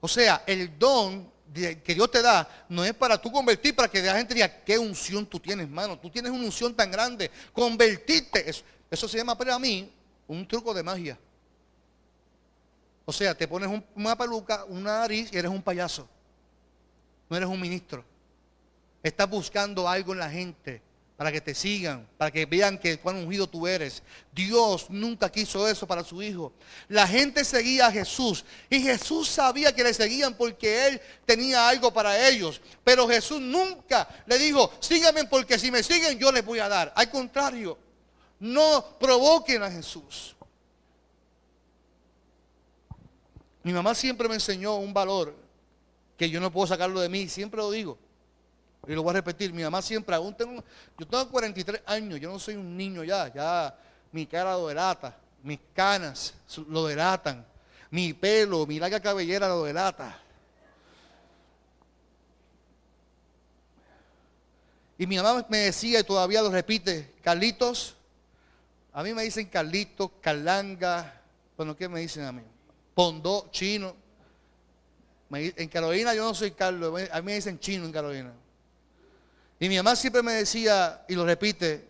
O 0.01 0.07
sea, 0.07 0.43
el 0.45 0.77
don 0.77 1.32
que 1.53 1.93
Dios 1.93 2.09
te 2.09 2.21
da 2.21 2.65
no 2.69 2.83
es 2.83 2.93
para 2.93 3.21
tú 3.21 3.31
convertir, 3.31 3.75
para 3.75 3.87
que 3.87 4.01
la 4.01 4.15
gente 4.15 4.33
diga, 4.33 4.63
qué 4.63 4.77
unción 4.77 5.25
tú 5.25 5.39
tienes, 5.39 5.65
hermano. 5.65 5.97
Tú 5.99 6.09
tienes 6.09 6.31
una 6.31 6.43
unción 6.43 6.73
tan 6.73 6.91
grande. 6.91 7.29
Convertirte, 7.53 8.49
eso, 8.49 8.63
eso 8.89 9.07
se 9.07 9.17
llama 9.17 9.37
para 9.37 9.57
mí 9.59 9.91
un 10.27 10.47
truco 10.47 10.73
de 10.73 10.83
magia. 10.83 11.17
O 13.05 13.11
sea, 13.11 13.35
te 13.35 13.47
pones 13.47 13.69
una 13.95 14.17
peluca, 14.17 14.65
una 14.65 14.99
nariz 14.99 15.29
y 15.31 15.37
eres 15.37 15.51
un 15.51 15.61
payaso. 15.61 16.07
No 17.29 17.37
eres 17.37 17.49
un 17.49 17.59
ministro. 17.59 18.03
Estás 19.01 19.29
buscando 19.29 19.87
algo 19.87 20.13
en 20.13 20.19
la 20.19 20.29
gente 20.29 20.81
para 21.17 21.31
que 21.31 21.41
te 21.41 21.53
sigan, 21.53 22.07
para 22.17 22.31
que 22.31 22.45
vean 22.45 22.77
que 22.77 22.97
cuán 22.99 23.17
ungido 23.17 23.47
tú 23.47 23.67
eres. 23.67 24.01
Dios 24.31 24.87
nunca 24.89 25.31
quiso 25.31 25.67
eso 25.67 25.85
para 25.85 26.03
su 26.03 26.21
hijo. 26.21 26.53
La 26.87 27.07
gente 27.07 27.45
seguía 27.45 27.87
a 27.87 27.91
Jesús 27.91 28.43
y 28.69 28.81
Jesús 28.81 29.27
sabía 29.27 29.73
que 29.73 29.83
le 29.83 29.93
seguían 29.93 30.33
porque 30.35 30.87
él 30.87 31.01
tenía 31.25 31.69
algo 31.69 31.93
para 31.93 32.27
ellos. 32.27 32.61
Pero 32.83 33.07
Jesús 33.07 33.39
nunca 33.39 34.07
le 34.25 34.37
dijo, 34.37 34.71
síganme 34.79 35.25
porque 35.25 35.59
si 35.59 35.69
me 35.69 35.83
siguen 35.83 36.17
yo 36.17 36.31
les 36.31 36.43
voy 36.43 36.59
a 36.59 36.67
dar. 36.67 36.91
Al 36.95 37.09
contrario, 37.09 37.77
no 38.39 38.97
provoquen 38.99 39.61
a 39.61 39.71
Jesús. 39.71 40.35
Mi 43.61 43.71
mamá 43.71 43.95
siempre 43.95 44.27
me 44.27 44.35
enseñó 44.35 44.75
un 44.75 44.93
valor 44.93 45.35
que 46.17 46.29
yo 46.29 46.41
no 46.41 46.51
puedo 46.51 46.67
sacarlo 46.67 46.99
de 46.99 47.07
mí, 47.07 47.29
siempre 47.29 47.59
lo 47.59 47.71
digo. 47.71 47.97
Y 48.85 48.93
lo 48.93 49.03
voy 49.03 49.11
a 49.11 49.13
repetir, 49.13 49.53
mi 49.53 49.63
mamá 49.63 49.81
siempre, 49.81 50.13
aún 50.13 50.35
tengo, 50.35 50.61
yo 50.97 51.07
tengo 51.07 51.29
43 51.29 51.81
años, 51.85 52.19
yo 52.19 52.29
no 52.29 52.37
soy 52.37 52.55
un 52.55 52.75
niño 52.75 53.03
ya, 53.03 53.33
ya 53.33 53.77
mi 54.11 54.25
cara 54.25 54.53
lo 54.53 54.67
delata, 54.67 55.17
mis 55.41 55.59
canas 55.73 56.33
lo 56.67 56.87
delatan, 56.87 57.45
mi 57.91 58.13
pelo, 58.13 58.65
mi 58.65 58.79
larga 58.79 58.99
cabellera 58.99 59.47
lo 59.47 59.63
delata. 59.63 60.19
Y 64.97 65.07
mi 65.07 65.15
mamá 65.15 65.45
me 65.47 65.59
decía, 65.59 66.01
y 66.01 66.03
todavía 66.03 66.41
lo 66.41 66.51
repite, 66.51 67.13
Carlitos, 67.23 67.95
a 68.91 69.01
mí 69.01 69.13
me 69.13 69.23
dicen 69.23 69.47
Carlitos, 69.47 70.11
Carlanga, 70.19 71.21
bueno, 71.55 71.75
¿qué 71.77 71.87
me 71.87 72.01
dicen 72.01 72.25
a 72.25 72.33
mí? 72.33 72.43
Pondó, 72.93 73.47
chino. 73.49 73.95
En 75.31 75.67
Carolina 75.69 76.13
yo 76.13 76.25
no 76.25 76.35
soy 76.35 76.51
Carlos, 76.51 77.01
a 77.11 77.21
mí 77.21 77.25
me 77.25 77.35
dicen 77.35 77.59
chino 77.59 77.85
en 77.85 77.91
Carolina. 77.91 78.33
Y 79.59 79.69
mi 79.69 79.77
mamá 79.77 79.95
siempre 79.95 80.21
me 80.21 80.33
decía, 80.33 81.03
y 81.07 81.15
lo 81.15 81.25
repite, 81.25 81.87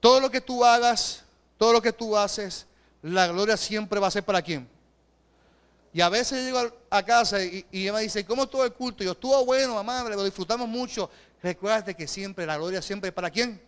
todo 0.00 0.20
lo 0.20 0.30
que 0.30 0.40
tú 0.40 0.64
hagas, 0.64 1.24
todo 1.58 1.72
lo 1.72 1.82
que 1.82 1.92
tú 1.92 2.16
haces, 2.16 2.66
la 3.02 3.26
gloria 3.28 3.56
siempre 3.56 4.00
va 4.00 4.08
a 4.08 4.10
ser 4.10 4.24
para 4.24 4.42
quién. 4.42 4.68
Y 5.92 6.00
a 6.00 6.08
veces 6.08 6.44
llego 6.44 6.70
a 6.88 7.02
casa 7.02 7.42
y, 7.42 7.66
ella 7.72 7.92
me 7.92 8.02
dice, 8.02 8.24
¿cómo 8.24 8.44
estuvo 8.44 8.64
el 8.64 8.72
culto? 8.72 9.02
Yo, 9.02 9.12
estuvo 9.12 9.44
bueno, 9.44 9.74
mamá, 9.74 10.04
lo 10.08 10.24
disfrutamos 10.24 10.68
mucho. 10.68 11.10
Recuerda 11.42 11.92
que 11.94 12.06
siempre, 12.06 12.46
la 12.46 12.56
gloria 12.56 12.80
siempre 12.80 13.10
para 13.10 13.30
quién? 13.30 13.60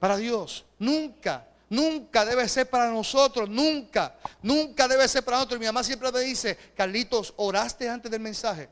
Para 0.00 0.16
Dios. 0.16 0.64
Nunca, 0.78 1.46
nunca 1.68 2.24
debe 2.24 2.48
ser 2.48 2.68
para 2.68 2.90
nosotros, 2.90 3.48
nunca, 3.48 4.16
nunca 4.42 4.88
debe 4.88 5.06
ser 5.06 5.24
para 5.24 5.36
nosotros. 5.36 5.58
Y 5.58 5.60
mi 5.60 5.66
mamá 5.66 5.84
siempre 5.84 6.10
me 6.10 6.20
dice, 6.20 6.56
Carlitos, 6.76 7.32
¿oraste 7.36 7.88
antes 7.88 8.10
del 8.10 8.20
mensaje? 8.20 8.68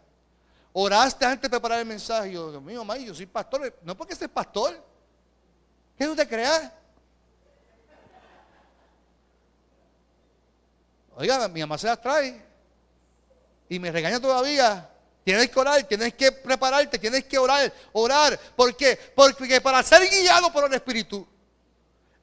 Oraste 0.76 1.24
antes 1.24 1.42
de 1.42 1.48
preparar 1.48 1.78
el 1.78 1.86
mensaje. 1.86 2.32
yo, 2.32 2.50
Dios 2.50 2.60
mío, 2.60 2.84
mamá, 2.84 2.98
yo 2.98 3.14
soy 3.14 3.26
pastor. 3.26 3.78
No 3.82 3.96
porque 3.96 4.16
seas 4.16 4.28
pastor. 4.28 4.82
¿Qué 5.96 6.04
tú 6.04 6.16
te 6.16 6.26
creas? 6.26 6.68
Oiga, 11.14 11.46
mi 11.46 11.60
mamá 11.60 11.78
se 11.78 11.86
las 11.86 12.00
trae. 12.00 12.44
Y 13.68 13.78
me 13.78 13.92
regaña 13.92 14.20
todavía. 14.20 14.90
Tienes 15.22 15.48
que 15.48 15.60
orar, 15.60 15.84
tienes 15.84 16.12
que 16.14 16.32
prepararte, 16.32 16.98
tienes 16.98 17.24
que 17.24 17.38
orar, 17.38 17.72
orar. 17.92 18.36
¿Por 18.56 18.76
qué? 18.76 18.98
Porque 19.14 19.60
para 19.60 19.80
ser 19.84 20.02
guiado 20.10 20.52
por 20.52 20.64
el 20.64 20.74
Espíritu 20.74 21.24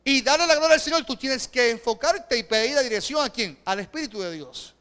y 0.04 0.22
darle 0.22 0.46
la 0.46 0.56
gloria 0.56 0.74
al 0.74 0.82
Señor, 0.82 1.06
tú 1.06 1.16
tienes 1.16 1.48
que 1.48 1.70
enfocarte 1.70 2.38
y 2.38 2.44
pedir 2.44 2.76
la 2.76 2.82
dirección 2.82 3.24
a 3.24 3.30
quién? 3.30 3.58
Al 3.64 3.80
Espíritu 3.80 4.20
de 4.20 4.34
Dios. 4.34 4.76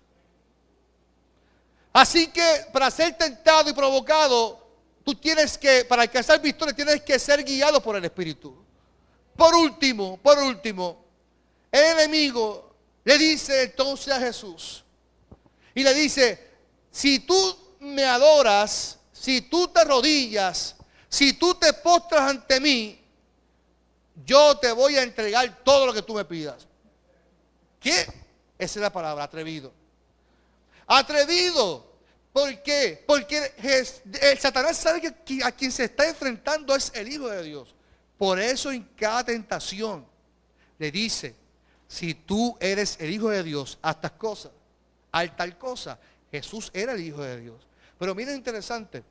Así 1.93 2.29
que 2.29 2.67
para 2.73 2.91
ser 2.91 3.17
tentado 3.17 3.71
y 3.71 3.73
provocado, 3.73 4.67
tú 5.05 5.15
tienes 5.15 5.59
que, 5.59 5.85
para 5.85 6.03
alcanzar 6.03 6.41
victoria, 6.41 6.75
tienes 6.75 7.03
que 7.03 7.19
ser 7.19 7.43
guiado 7.43 7.83
por 7.83 7.97
el 7.97 8.05
Espíritu. 8.05 8.65
Por 9.37 9.55
último, 9.55 10.19
por 10.19 10.39
último, 10.39 11.05
el 11.73 11.85
enemigo 11.99 12.75
le 13.05 13.19
dice 13.19 13.63
entonces 13.63 14.13
a 14.13 14.21
Jesús 14.21 14.85
y 15.75 15.83
le 15.83 15.95
dice, 15.95 16.51
si 16.91 17.21
tú 17.21 17.57
me 17.81 18.05
adoras, 18.05 18.99
si 19.13 19.43
tú 19.43 19.69
te 19.69 19.85
rodillas, 19.85 20.77
si 21.09 21.33
tú 21.33 21.55
te 21.55 21.73
postras 21.73 22.31
ante 22.31 22.61
mí, 22.61 23.01
yo 24.25 24.59
te 24.59 24.71
voy 24.73 24.97
a 24.97 25.03
entregar 25.03 25.63
todo 25.65 25.87
lo 25.87 25.93
que 25.93 26.03
tú 26.03 26.15
me 26.15 26.25
pidas. 26.25 26.67
¿Qué? 27.81 28.07
Esa 28.59 28.79
es 28.79 28.83
la 28.83 28.93
palabra, 28.93 29.25
atrevido. 29.25 29.73
Atrevido. 30.93 31.87
¿Por 32.33 32.63
qué? 32.65 33.05
Porque 33.07 33.55
el 34.23 34.39
Satanás 34.39 34.77
sabe 34.77 35.01
que 35.01 35.45
a 35.45 35.53
quien 35.53 35.71
se 35.71 35.85
está 35.85 36.09
enfrentando 36.09 36.75
es 36.75 36.91
el 36.97 37.13
Hijo 37.13 37.29
de 37.29 37.45
Dios. 37.45 37.77
Por 38.19 38.41
eso 38.41 38.73
en 38.73 38.83
cada 38.97 39.23
tentación 39.23 40.05
le 40.79 40.91
dice, 40.91 41.37
si 41.87 42.15
tú 42.15 42.57
eres 42.59 42.97
el 42.99 43.11
Hijo 43.11 43.31
de 43.31 43.45
Dios, 43.45 43.79
haz 43.83 43.97
estas 43.97 44.11
cosas, 44.13 44.51
haz 45.13 45.37
tal 45.37 45.57
cosa. 45.57 45.97
Jesús 46.33 46.71
era 46.75 46.95
el 46.95 47.01
Hijo 47.01 47.23
de 47.23 47.41
Dios. 47.41 47.69
Pero 47.97 48.13
miren 48.13 48.35
interesante, 48.35 49.05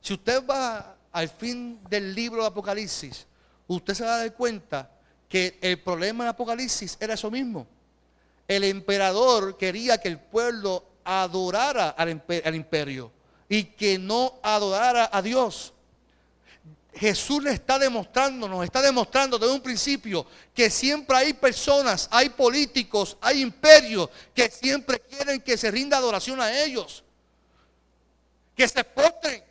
si 0.00 0.14
usted 0.14 0.46
va 0.46 0.96
al 1.10 1.28
fin 1.30 1.80
del 1.88 2.14
libro 2.14 2.42
de 2.42 2.46
Apocalipsis, 2.46 3.26
usted 3.66 3.94
se 3.94 4.04
va 4.04 4.14
a 4.14 4.18
dar 4.18 4.34
cuenta 4.34 4.88
que 5.28 5.58
el 5.60 5.82
problema 5.82 6.22
de 6.22 6.30
Apocalipsis 6.30 6.96
era 7.00 7.14
eso 7.14 7.28
mismo. 7.28 7.66
El 8.50 8.64
emperador 8.64 9.56
quería 9.56 9.98
que 9.98 10.08
el 10.08 10.18
pueblo 10.18 10.84
adorara 11.04 11.90
al 11.90 12.08
imperio 12.56 13.12
y 13.48 13.62
que 13.62 13.96
no 13.96 14.40
adorara 14.42 15.08
a 15.12 15.22
Dios. 15.22 15.72
Jesús 16.92 17.44
le 17.44 17.52
está 17.52 17.78
demostrando, 17.78 18.48
nos 18.48 18.64
está 18.64 18.82
demostrando 18.82 19.38
desde 19.38 19.54
un 19.54 19.60
principio 19.60 20.26
que 20.52 20.68
siempre 20.68 21.16
hay 21.16 21.32
personas, 21.34 22.08
hay 22.10 22.30
políticos, 22.30 23.16
hay 23.20 23.40
imperios 23.40 24.10
que 24.34 24.50
siempre 24.50 24.98
quieren 24.98 25.40
que 25.42 25.56
se 25.56 25.70
rinda 25.70 25.98
adoración 25.98 26.40
a 26.40 26.52
ellos. 26.60 27.04
Que 28.56 28.66
se 28.66 28.82
postren 28.82 29.44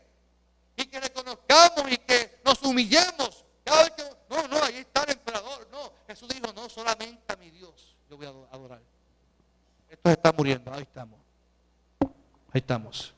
y 0.76 0.86
que 0.88 1.00
reconozcamos 1.00 1.90
y 1.90 1.96
que 2.00 2.42
nos 2.44 2.62
humillemos. 2.64 3.46
no, 4.30 4.46
no, 4.50 4.62
ahí 4.62 4.80
está 4.80 5.04
el 5.04 5.12
emperador. 5.12 5.70
No, 5.72 5.94
Jesús 6.06 6.28
dijo, 6.28 6.52
no, 6.52 6.68
solamente 6.68 7.24
a 7.32 7.38
mi 7.38 7.50
Dios 7.50 7.89
yo 8.10 8.18
voy 8.18 8.26
a 8.26 8.30
adorar. 8.56 8.82
Esto 9.88 10.10
está 10.10 10.32
muriendo, 10.32 10.74
ahí 10.74 10.82
estamos. 10.82 11.20
Ahí 12.02 12.60
estamos. 12.60 13.14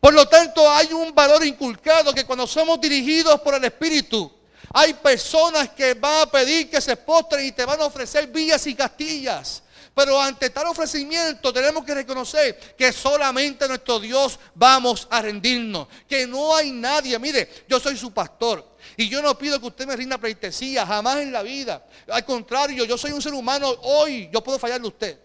Por 0.00 0.14
lo 0.14 0.26
tanto, 0.26 0.68
hay 0.70 0.92
un 0.92 1.14
valor 1.14 1.44
inculcado 1.44 2.14
que 2.14 2.24
cuando 2.24 2.46
somos 2.46 2.80
dirigidos 2.80 3.38
por 3.40 3.54
el 3.54 3.64
Espíritu, 3.64 4.32
hay 4.72 4.94
personas 4.94 5.70
que 5.70 5.94
van 5.94 6.22
a 6.22 6.30
pedir 6.30 6.70
que 6.70 6.80
se 6.80 6.96
postren 6.96 7.46
y 7.46 7.52
te 7.52 7.64
van 7.64 7.80
a 7.80 7.84
ofrecer 7.84 8.28
villas 8.28 8.66
y 8.66 8.74
castillas. 8.74 9.62
Pero 9.94 10.20
ante 10.20 10.50
tal 10.50 10.68
ofrecimiento 10.68 11.52
tenemos 11.52 11.84
que 11.84 11.92
reconocer 11.92 12.76
que 12.76 12.92
solamente 12.92 13.66
nuestro 13.66 13.98
Dios 13.98 14.38
vamos 14.54 15.08
a 15.10 15.20
rendirnos. 15.20 15.88
Que 16.08 16.26
no 16.26 16.54
hay 16.54 16.70
nadie. 16.70 17.18
Mire, 17.18 17.64
yo 17.68 17.80
soy 17.80 17.96
su 17.96 18.12
pastor. 18.12 18.64
Y 18.98 19.08
yo 19.08 19.22
no 19.22 19.38
pido 19.38 19.60
que 19.60 19.66
usted 19.68 19.86
me 19.86 19.94
rinda 19.94 20.18
pleitesía, 20.18 20.84
jamás 20.84 21.18
en 21.18 21.30
la 21.30 21.44
vida. 21.44 21.86
Al 22.08 22.24
contrario, 22.24 22.84
yo 22.84 22.98
soy 22.98 23.12
un 23.12 23.22
ser 23.22 23.32
humano. 23.32 23.68
Hoy 23.82 24.28
yo 24.32 24.42
puedo 24.42 24.58
fallarle 24.58 24.86
a 24.86 24.90
usted. 24.90 25.18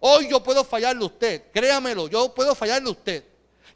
Hoy 0.00 0.28
yo 0.28 0.42
puedo 0.42 0.62
fallarle 0.62 1.02
a 1.02 1.06
usted. 1.06 1.44
Créamelo, 1.50 2.08
yo 2.08 2.34
puedo 2.34 2.54
fallarle 2.54 2.90
a 2.90 2.92
usted. 2.92 3.24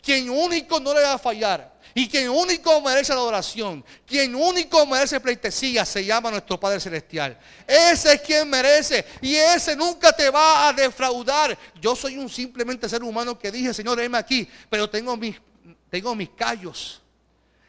Quien 0.03 0.29
único 0.29 0.79
no 0.79 0.93
le 0.93 1.01
va 1.01 1.15
a 1.15 1.19
fallar. 1.19 1.75
Y 1.95 2.07
quien 2.07 2.29
único 2.29 2.79
merece 2.83 3.15
la 3.15 3.21
adoración, 3.21 3.83
quien 4.05 4.35
único 4.35 4.85
merece 4.85 5.21
pleitesía, 5.21 5.87
se 5.87 6.05
llama 6.05 6.31
nuestro 6.31 6.61
Padre 6.61 6.79
Celestial. 6.79 7.39
Ese 7.67 8.13
es 8.13 8.21
quien 8.21 8.47
merece. 8.51 9.07
Y 9.23 9.37
ese 9.37 9.75
nunca 9.75 10.13
te 10.13 10.29
va 10.29 10.69
a 10.69 10.75
defraudar. 10.75 11.57
Yo 11.81 11.97
soy 11.97 12.19
un 12.19 12.29
simplemente 12.29 12.91
ser 12.91 13.03
humano 13.03 13.39
que 13.39 13.51
dije, 13.51 13.73
Señor, 13.73 13.97
déjeme 13.97 14.19
aquí. 14.19 14.47
Pero 14.69 14.91
tengo 14.91 15.17
mis, 15.17 15.41
tengo 15.89 16.15
mis 16.15 16.29
callos. 16.29 17.01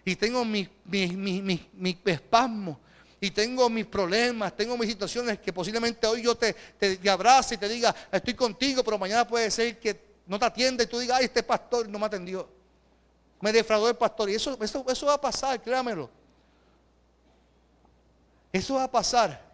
Y 0.08 0.16
tengo 0.16 0.46
mis, 0.46 0.70
mis, 0.86 1.14
mis, 1.18 1.98
espasmos 2.06 2.78
y 3.20 3.30
tengo 3.30 3.70
mis 3.70 3.86
problemas, 3.86 4.56
tengo 4.56 4.78
mis 4.78 4.88
situaciones 4.88 5.38
que 5.38 5.52
posiblemente 5.52 6.08
hoy 6.08 6.22
yo 6.22 6.34
te, 6.34 6.54
te, 6.54 7.10
abrace 7.10 7.56
y 7.56 7.58
te 7.58 7.68
diga, 7.68 7.94
estoy 8.10 8.34
contigo, 8.34 8.86
pero 8.86 8.98
mañana 8.98 9.28
puede 9.28 9.52
ser 9.52 9.78
que 9.78 10.00
no 10.26 10.40
te 10.40 10.46
atiende 10.46 10.86
y 10.86 10.88
tú 10.88 11.00
digas, 11.00 11.18
ay, 11.20 11.26
este 11.26 11.44
pastor 11.44 11.90
no 11.90 12.00
me 12.00 12.06
atendió. 12.06 12.48
Me 13.42 13.52
defraudó 13.52 13.90
el 13.90 13.98
pastor. 13.98 14.30
Y 14.30 14.36
eso, 14.36 14.58
eso, 14.62 14.86
eso 14.88 15.06
va 15.08 15.16
a 15.16 15.20
pasar, 15.20 15.62
créamelo. 15.62 16.10
Eso 18.54 18.76
va 18.76 18.86
a 18.86 18.92
pasar. 18.92 19.46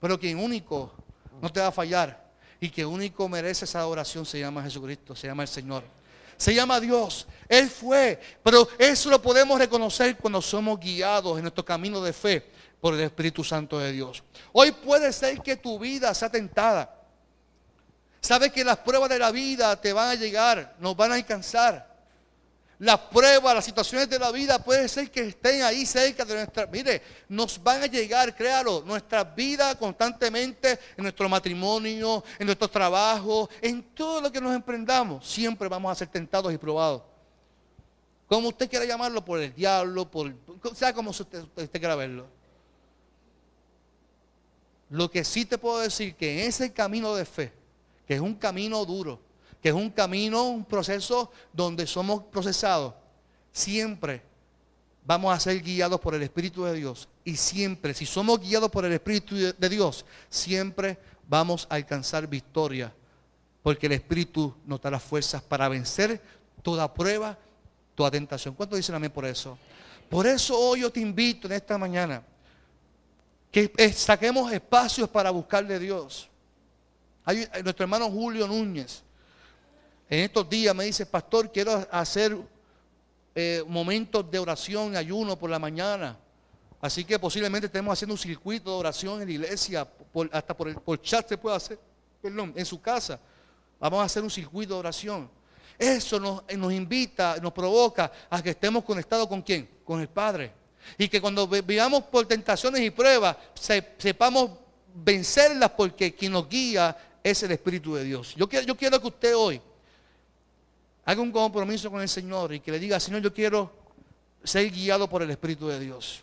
Pero 0.00 0.18
quien 0.18 0.38
único 0.38 0.94
no 1.42 1.52
te 1.52 1.60
va 1.60 1.66
a 1.66 1.72
fallar 1.72 2.26
y 2.58 2.70
que 2.70 2.86
único 2.86 3.28
merece 3.28 3.66
esa 3.66 3.80
adoración 3.80 4.24
se 4.24 4.40
llama 4.40 4.62
Jesucristo, 4.62 5.14
se 5.14 5.26
llama 5.26 5.42
el 5.42 5.48
Señor. 5.48 5.99
Se 6.40 6.54
llama 6.54 6.80
Dios. 6.80 7.26
Él 7.46 7.68
fue. 7.68 8.18
Pero 8.42 8.66
eso 8.78 9.10
lo 9.10 9.20
podemos 9.20 9.58
reconocer 9.58 10.16
cuando 10.16 10.40
somos 10.40 10.80
guiados 10.80 11.36
en 11.36 11.42
nuestro 11.42 11.62
camino 11.62 12.00
de 12.00 12.14
fe 12.14 12.50
por 12.80 12.94
el 12.94 13.00
Espíritu 13.00 13.44
Santo 13.44 13.78
de 13.78 13.92
Dios. 13.92 14.22
Hoy 14.52 14.72
puede 14.72 15.12
ser 15.12 15.42
que 15.42 15.56
tu 15.56 15.78
vida 15.78 16.14
sea 16.14 16.30
tentada. 16.30 16.98
Sabes 18.22 18.52
que 18.52 18.64
las 18.64 18.78
pruebas 18.78 19.10
de 19.10 19.18
la 19.18 19.30
vida 19.30 19.78
te 19.78 19.92
van 19.92 20.08
a 20.08 20.14
llegar, 20.14 20.76
nos 20.78 20.96
van 20.96 21.12
a 21.12 21.16
alcanzar. 21.16 21.89
Las 22.80 22.98
pruebas, 22.98 23.54
las 23.54 23.64
situaciones 23.66 24.08
de 24.08 24.18
la 24.18 24.30
vida 24.30 24.58
puede 24.58 24.88
ser 24.88 25.10
que 25.10 25.20
estén 25.20 25.60
ahí 25.60 25.84
cerca 25.84 26.24
de 26.24 26.34
nuestra. 26.34 26.66
Mire, 26.66 27.02
nos 27.28 27.62
van 27.62 27.82
a 27.82 27.86
llegar, 27.86 28.34
créalo, 28.34 28.82
nuestra 28.86 29.22
vida 29.22 29.74
constantemente, 29.74 30.78
en 30.96 31.02
nuestro 31.02 31.28
matrimonio, 31.28 32.24
en 32.38 32.46
nuestro 32.46 32.68
trabajo, 32.68 33.50
en 33.60 33.82
todo 33.94 34.22
lo 34.22 34.32
que 34.32 34.40
nos 34.40 34.54
emprendamos, 34.54 35.28
siempre 35.28 35.68
vamos 35.68 35.92
a 35.92 35.94
ser 35.94 36.08
tentados 36.08 36.54
y 36.54 36.56
probados. 36.56 37.02
Como 38.26 38.48
usted 38.48 38.70
quiera 38.70 38.86
llamarlo, 38.86 39.22
por 39.22 39.40
el 39.40 39.54
diablo, 39.54 40.10
por. 40.10 40.34
sea 40.74 40.94
como 40.94 41.10
usted, 41.10 41.42
usted 41.54 41.78
quiera 41.78 41.96
verlo. 41.96 42.28
Lo 44.88 45.10
que 45.10 45.22
sí 45.22 45.44
te 45.44 45.58
puedo 45.58 45.80
decir 45.80 46.14
que 46.14 46.32
en 46.32 46.48
ese 46.48 46.72
camino 46.72 47.14
de 47.14 47.26
fe, 47.26 47.52
que 48.06 48.14
es 48.14 48.20
un 48.22 48.34
camino 48.34 48.86
duro, 48.86 49.20
que 49.62 49.68
es 49.68 49.74
un 49.74 49.90
camino, 49.90 50.44
un 50.44 50.64
proceso 50.64 51.30
donde 51.52 51.86
somos 51.86 52.24
procesados, 52.24 52.94
siempre 53.52 54.22
vamos 55.04 55.34
a 55.34 55.40
ser 55.40 55.60
guiados 55.60 56.00
por 56.00 56.14
el 56.14 56.22
Espíritu 56.22 56.64
de 56.64 56.74
Dios. 56.74 57.08
Y 57.24 57.36
siempre, 57.36 57.94
si 57.94 58.06
somos 58.06 58.40
guiados 58.40 58.70
por 58.70 58.84
el 58.84 58.92
Espíritu 58.92 59.36
de 59.36 59.68
Dios, 59.68 60.04
siempre 60.28 60.98
vamos 61.28 61.66
a 61.70 61.74
alcanzar 61.74 62.26
victoria. 62.26 62.92
Porque 63.62 63.86
el 63.86 63.92
Espíritu 63.92 64.54
nos 64.64 64.80
da 64.80 64.90
las 64.90 65.02
fuerzas 65.02 65.42
para 65.42 65.68
vencer 65.68 66.20
toda 66.62 66.92
prueba, 66.92 67.36
toda 67.94 68.10
tentación. 68.10 68.54
¿Cuánto 68.54 68.76
dicen 68.76 68.94
a 68.94 68.98
mí 68.98 69.08
por 69.08 69.26
eso? 69.26 69.58
Por 70.08 70.26
eso 70.26 70.58
hoy 70.58 70.80
yo 70.80 70.90
te 70.90 71.00
invito 71.00 71.46
en 71.46 71.52
esta 71.52 71.76
mañana 71.76 72.22
que 73.50 73.92
saquemos 73.92 74.50
espacios 74.52 75.08
para 75.08 75.30
buscarle 75.30 75.74
a 75.74 75.78
Dios. 75.78 76.28
Hay, 77.24 77.42
eh, 77.42 77.62
nuestro 77.62 77.84
hermano 77.84 78.10
Julio 78.10 78.46
Núñez, 78.46 79.02
en 80.10 80.24
estos 80.24 80.50
días 80.50 80.74
me 80.74 80.84
dice, 80.84 81.06
pastor, 81.06 81.52
quiero 81.52 81.86
hacer 81.88 82.36
eh, 83.32 83.62
momentos 83.68 84.28
de 84.28 84.40
oración 84.40 84.96
ayuno 84.96 85.38
por 85.38 85.48
la 85.48 85.60
mañana. 85.60 86.18
Así 86.80 87.04
que 87.04 87.16
posiblemente 87.16 87.66
estemos 87.66 87.92
haciendo 87.92 88.14
un 88.14 88.18
circuito 88.18 88.70
de 88.70 88.76
oración 88.76 89.22
en 89.22 89.28
la 89.28 89.34
iglesia, 89.34 89.88
hasta 90.32 90.56
por 90.56 90.68
el 90.68 91.00
chat 91.02 91.28
se 91.28 91.38
puede 91.38 91.54
hacer, 91.54 91.78
perdón, 92.20 92.52
en 92.56 92.66
su 92.66 92.80
casa. 92.80 93.20
Vamos 93.78 94.00
a 94.00 94.04
hacer 94.04 94.24
un 94.24 94.30
circuito 94.30 94.74
de 94.74 94.80
oración. 94.80 95.30
Eso 95.78 96.18
nos, 96.18 96.42
nos 96.56 96.72
invita, 96.72 97.36
nos 97.40 97.52
provoca 97.52 98.10
a 98.28 98.42
que 98.42 98.50
estemos 98.50 98.82
conectados 98.82 99.28
con 99.28 99.42
quién? 99.42 99.68
Con 99.84 100.00
el 100.00 100.08
Padre. 100.08 100.52
Y 100.98 101.08
que 101.08 101.20
cuando 101.20 101.46
vivamos 101.46 102.02
por 102.04 102.26
tentaciones 102.26 102.80
y 102.80 102.90
pruebas, 102.90 103.36
sepamos 103.96 104.50
vencerlas 104.92 105.70
porque 105.70 106.16
quien 106.16 106.32
nos 106.32 106.48
guía 106.48 106.96
es 107.22 107.44
el 107.44 107.52
Espíritu 107.52 107.94
de 107.94 108.02
Dios. 108.02 108.34
Yo 108.34 108.48
quiero, 108.48 108.66
yo 108.66 108.76
quiero 108.76 109.00
que 109.00 109.06
usted 109.06 109.36
hoy 109.36 109.62
haga 111.10 111.20
un 111.20 111.32
compromiso 111.32 111.90
con 111.90 112.00
el 112.00 112.08
Señor 112.08 112.54
y 112.54 112.60
que 112.60 112.70
le 112.70 112.78
diga, 112.78 113.00
Señor, 113.00 113.20
yo 113.20 113.34
quiero 113.34 113.72
ser 114.44 114.70
guiado 114.70 115.08
por 115.08 115.22
el 115.22 115.30
Espíritu 115.30 115.66
de 115.66 115.80
Dios. 115.80 116.22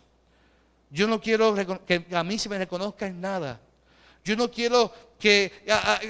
Yo 0.90 1.06
no 1.06 1.20
quiero 1.20 1.54
que 1.86 2.06
a 2.10 2.24
mí 2.24 2.38
se 2.38 2.48
me 2.48 2.56
reconozca 2.56 3.06
en 3.06 3.20
nada. 3.20 3.60
Yo 4.24 4.34
no 4.34 4.50
quiero 4.50 4.90
que 5.18 5.52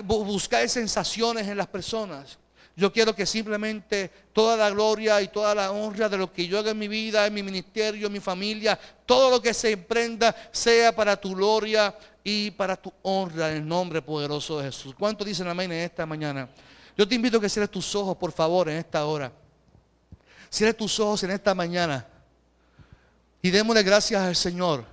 buscar 0.04 0.68
sensaciones 0.68 1.48
en 1.48 1.56
las 1.56 1.66
personas. 1.66 2.38
Yo 2.76 2.92
quiero 2.92 3.12
que 3.12 3.26
simplemente 3.26 4.08
toda 4.32 4.56
la 4.56 4.70
gloria 4.70 5.20
y 5.20 5.26
toda 5.26 5.52
la 5.52 5.72
honra 5.72 6.08
de 6.08 6.16
lo 6.16 6.32
que 6.32 6.46
yo 6.46 6.60
haga 6.60 6.70
en 6.70 6.78
mi 6.78 6.86
vida, 6.86 7.26
en 7.26 7.34
mi 7.34 7.42
ministerio, 7.42 8.06
en 8.06 8.12
mi 8.12 8.20
familia, 8.20 8.78
todo 9.04 9.30
lo 9.30 9.42
que 9.42 9.52
se 9.52 9.72
emprenda 9.72 10.34
sea 10.52 10.94
para 10.94 11.16
tu 11.16 11.34
gloria 11.34 11.92
y 12.22 12.52
para 12.52 12.76
tu 12.76 12.92
honra 13.02 13.50
en 13.50 13.56
el 13.56 13.66
nombre 13.66 14.00
poderoso 14.00 14.60
de 14.60 14.66
Jesús. 14.66 14.94
¿Cuánto 14.96 15.24
dicen 15.24 15.48
amén 15.48 15.72
en 15.72 15.80
esta 15.80 16.06
mañana? 16.06 16.48
Yo 16.98 17.06
te 17.06 17.14
invito 17.14 17.38
a 17.38 17.40
que 17.40 17.48
cierres 17.48 17.70
tus 17.70 17.94
ojos, 17.94 18.16
por 18.16 18.32
favor, 18.32 18.68
en 18.68 18.76
esta 18.78 19.06
hora. 19.06 19.30
Cierres 20.50 20.76
tus 20.76 20.98
ojos 20.98 21.22
en 21.22 21.30
esta 21.30 21.54
mañana 21.54 22.04
y 23.40 23.50
démosle 23.50 23.84
gracias 23.84 24.20
al 24.20 24.34
Señor. 24.34 24.84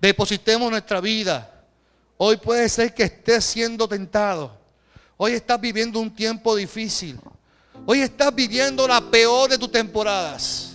Depositemos 0.00 0.70
nuestra 0.70 0.98
vida. 0.98 1.62
Hoy 2.16 2.38
puede 2.38 2.66
ser 2.70 2.94
que 2.94 3.02
estés 3.02 3.44
siendo 3.44 3.86
tentado. 3.86 4.58
Hoy 5.18 5.32
estás 5.32 5.60
viviendo 5.60 6.00
un 6.00 6.14
tiempo 6.14 6.56
difícil. 6.56 7.20
Hoy 7.84 8.00
estás 8.00 8.34
viviendo 8.34 8.88
la 8.88 9.02
peor 9.02 9.50
de 9.50 9.58
tus 9.58 9.70
temporadas. 9.70 10.72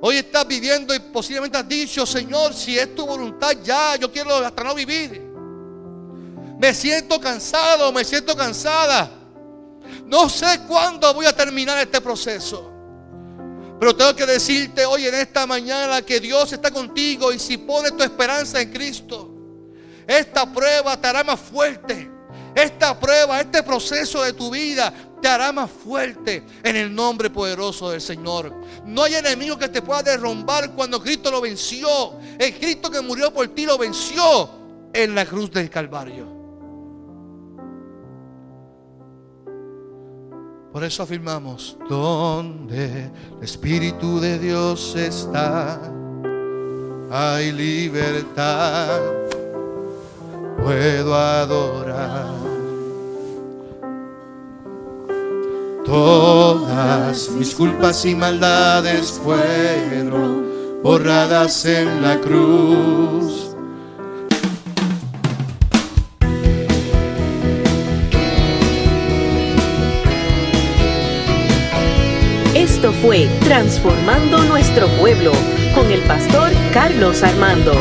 Hoy 0.00 0.18
estás 0.18 0.46
viviendo 0.46 0.94
y 0.94 1.00
posiblemente 1.00 1.58
has 1.58 1.68
dicho, 1.68 2.06
Señor, 2.06 2.54
si 2.54 2.78
es 2.78 2.94
tu 2.94 3.04
voluntad 3.04 3.56
ya, 3.64 3.96
yo 3.96 4.12
quiero 4.12 4.36
hasta 4.36 4.62
no 4.62 4.72
vivir. 4.72 5.31
Me 6.62 6.72
siento 6.74 7.20
cansado, 7.20 7.90
me 7.90 8.04
siento 8.04 8.36
cansada. 8.36 9.10
No 10.06 10.28
sé 10.28 10.60
cuándo 10.68 11.12
voy 11.12 11.26
a 11.26 11.34
terminar 11.34 11.76
este 11.78 12.00
proceso. 12.00 12.70
Pero 13.80 13.96
tengo 13.96 14.14
que 14.14 14.24
decirte 14.24 14.86
hoy 14.86 15.08
en 15.08 15.14
esta 15.16 15.44
mañana 15.44 16.02
que 16.02 16.20
Dios 16.20 16.52
está 16.52 16.70
contigo 16.70 17.32
y 17.32 17.40
si 17.40 17.56
pones 17.56 17.96
tu 17.96 18.04
esperanza 18.04 18.60
en 18.60 18.70
Cristo, 18.70 19.28
esta 20.06 20.52
prueba 20.52 20.96
te 21.00 21.08
hará 21.08 21.24
más 21.24 21.40
fuerte. 21.40 22.08
Esta 22.54 22.96
prueba, 23.00 23.40
este 23.40 23.64
proceso 23.64 24.22
de 24.22 24.32
tu 24.32 24.48
vida 24.48 24.94
te 25.20 25.26
hará 25.26 25.50
más 25.50 25.68
fuerte 25.68 26.44
en 26.62 26.76
el 26.76 26.94
nombre 26.94 27.28
poderoso 27.28 27.90
del 27.90 28.00
Señor. 28.00 28.54
No 28.86 29.02
hay 29.02 29.16
enemigo 29.16 29.58
que 29.58 29.68
te 29.68 29.82
pueda 29.82 30.04
derrumbar 30.04 30.70
cuando 30.74 31.02
Cristo 31.02 31.28
lo 31.28 31.40
venció. 31.40 32.20
El 32.38 32.54
Cristo 32.54 32.88
que 32.88 33.00
murió 33.00 33.34
por 33.34 33.48
ti 33.48 33.66
lo 33.66 33.76
venció 33.76 34.48
en 34.92 35.12
la 35.16 35.26
cruz 35.26 35.50
del 35.50 35.68
Calvario. 35.68 36.31
Por 40.72 40.84
eso 40.84 41.02
afirmamos, 41.02 41.76
donde 41.86 43.10
el 43.38 43.42
Espíritu 43.44 44.18
de 44.18 44.38
Dios 44.38 44.96
está, 44.96 45.78
hay 47.10 47.52
libertad, 47.52 48.98
puedo 50.62 51.14
adorar. 51.14 52.42
Todas 55.84 57.28
mis 57.32 57.54
culpas 57.54 58.06
y 58.06 58.14
maldades 58.14 59.20
fueron 59.22 60.80
borradas 60.82 61.66
en 61.66 62.00
la 62.00 62.18
cruz. 62.18 63.51
Fue 73.02 73.28
Transformando 73.40 74.44
Nuestro 74.44 74.86
Pueblo 75.00 75.32
con 75.74 75.90
el 75.90 76.00
pastor 76.02 76.52
Carlos 76.72 77.24
Armando. 77.24 77.72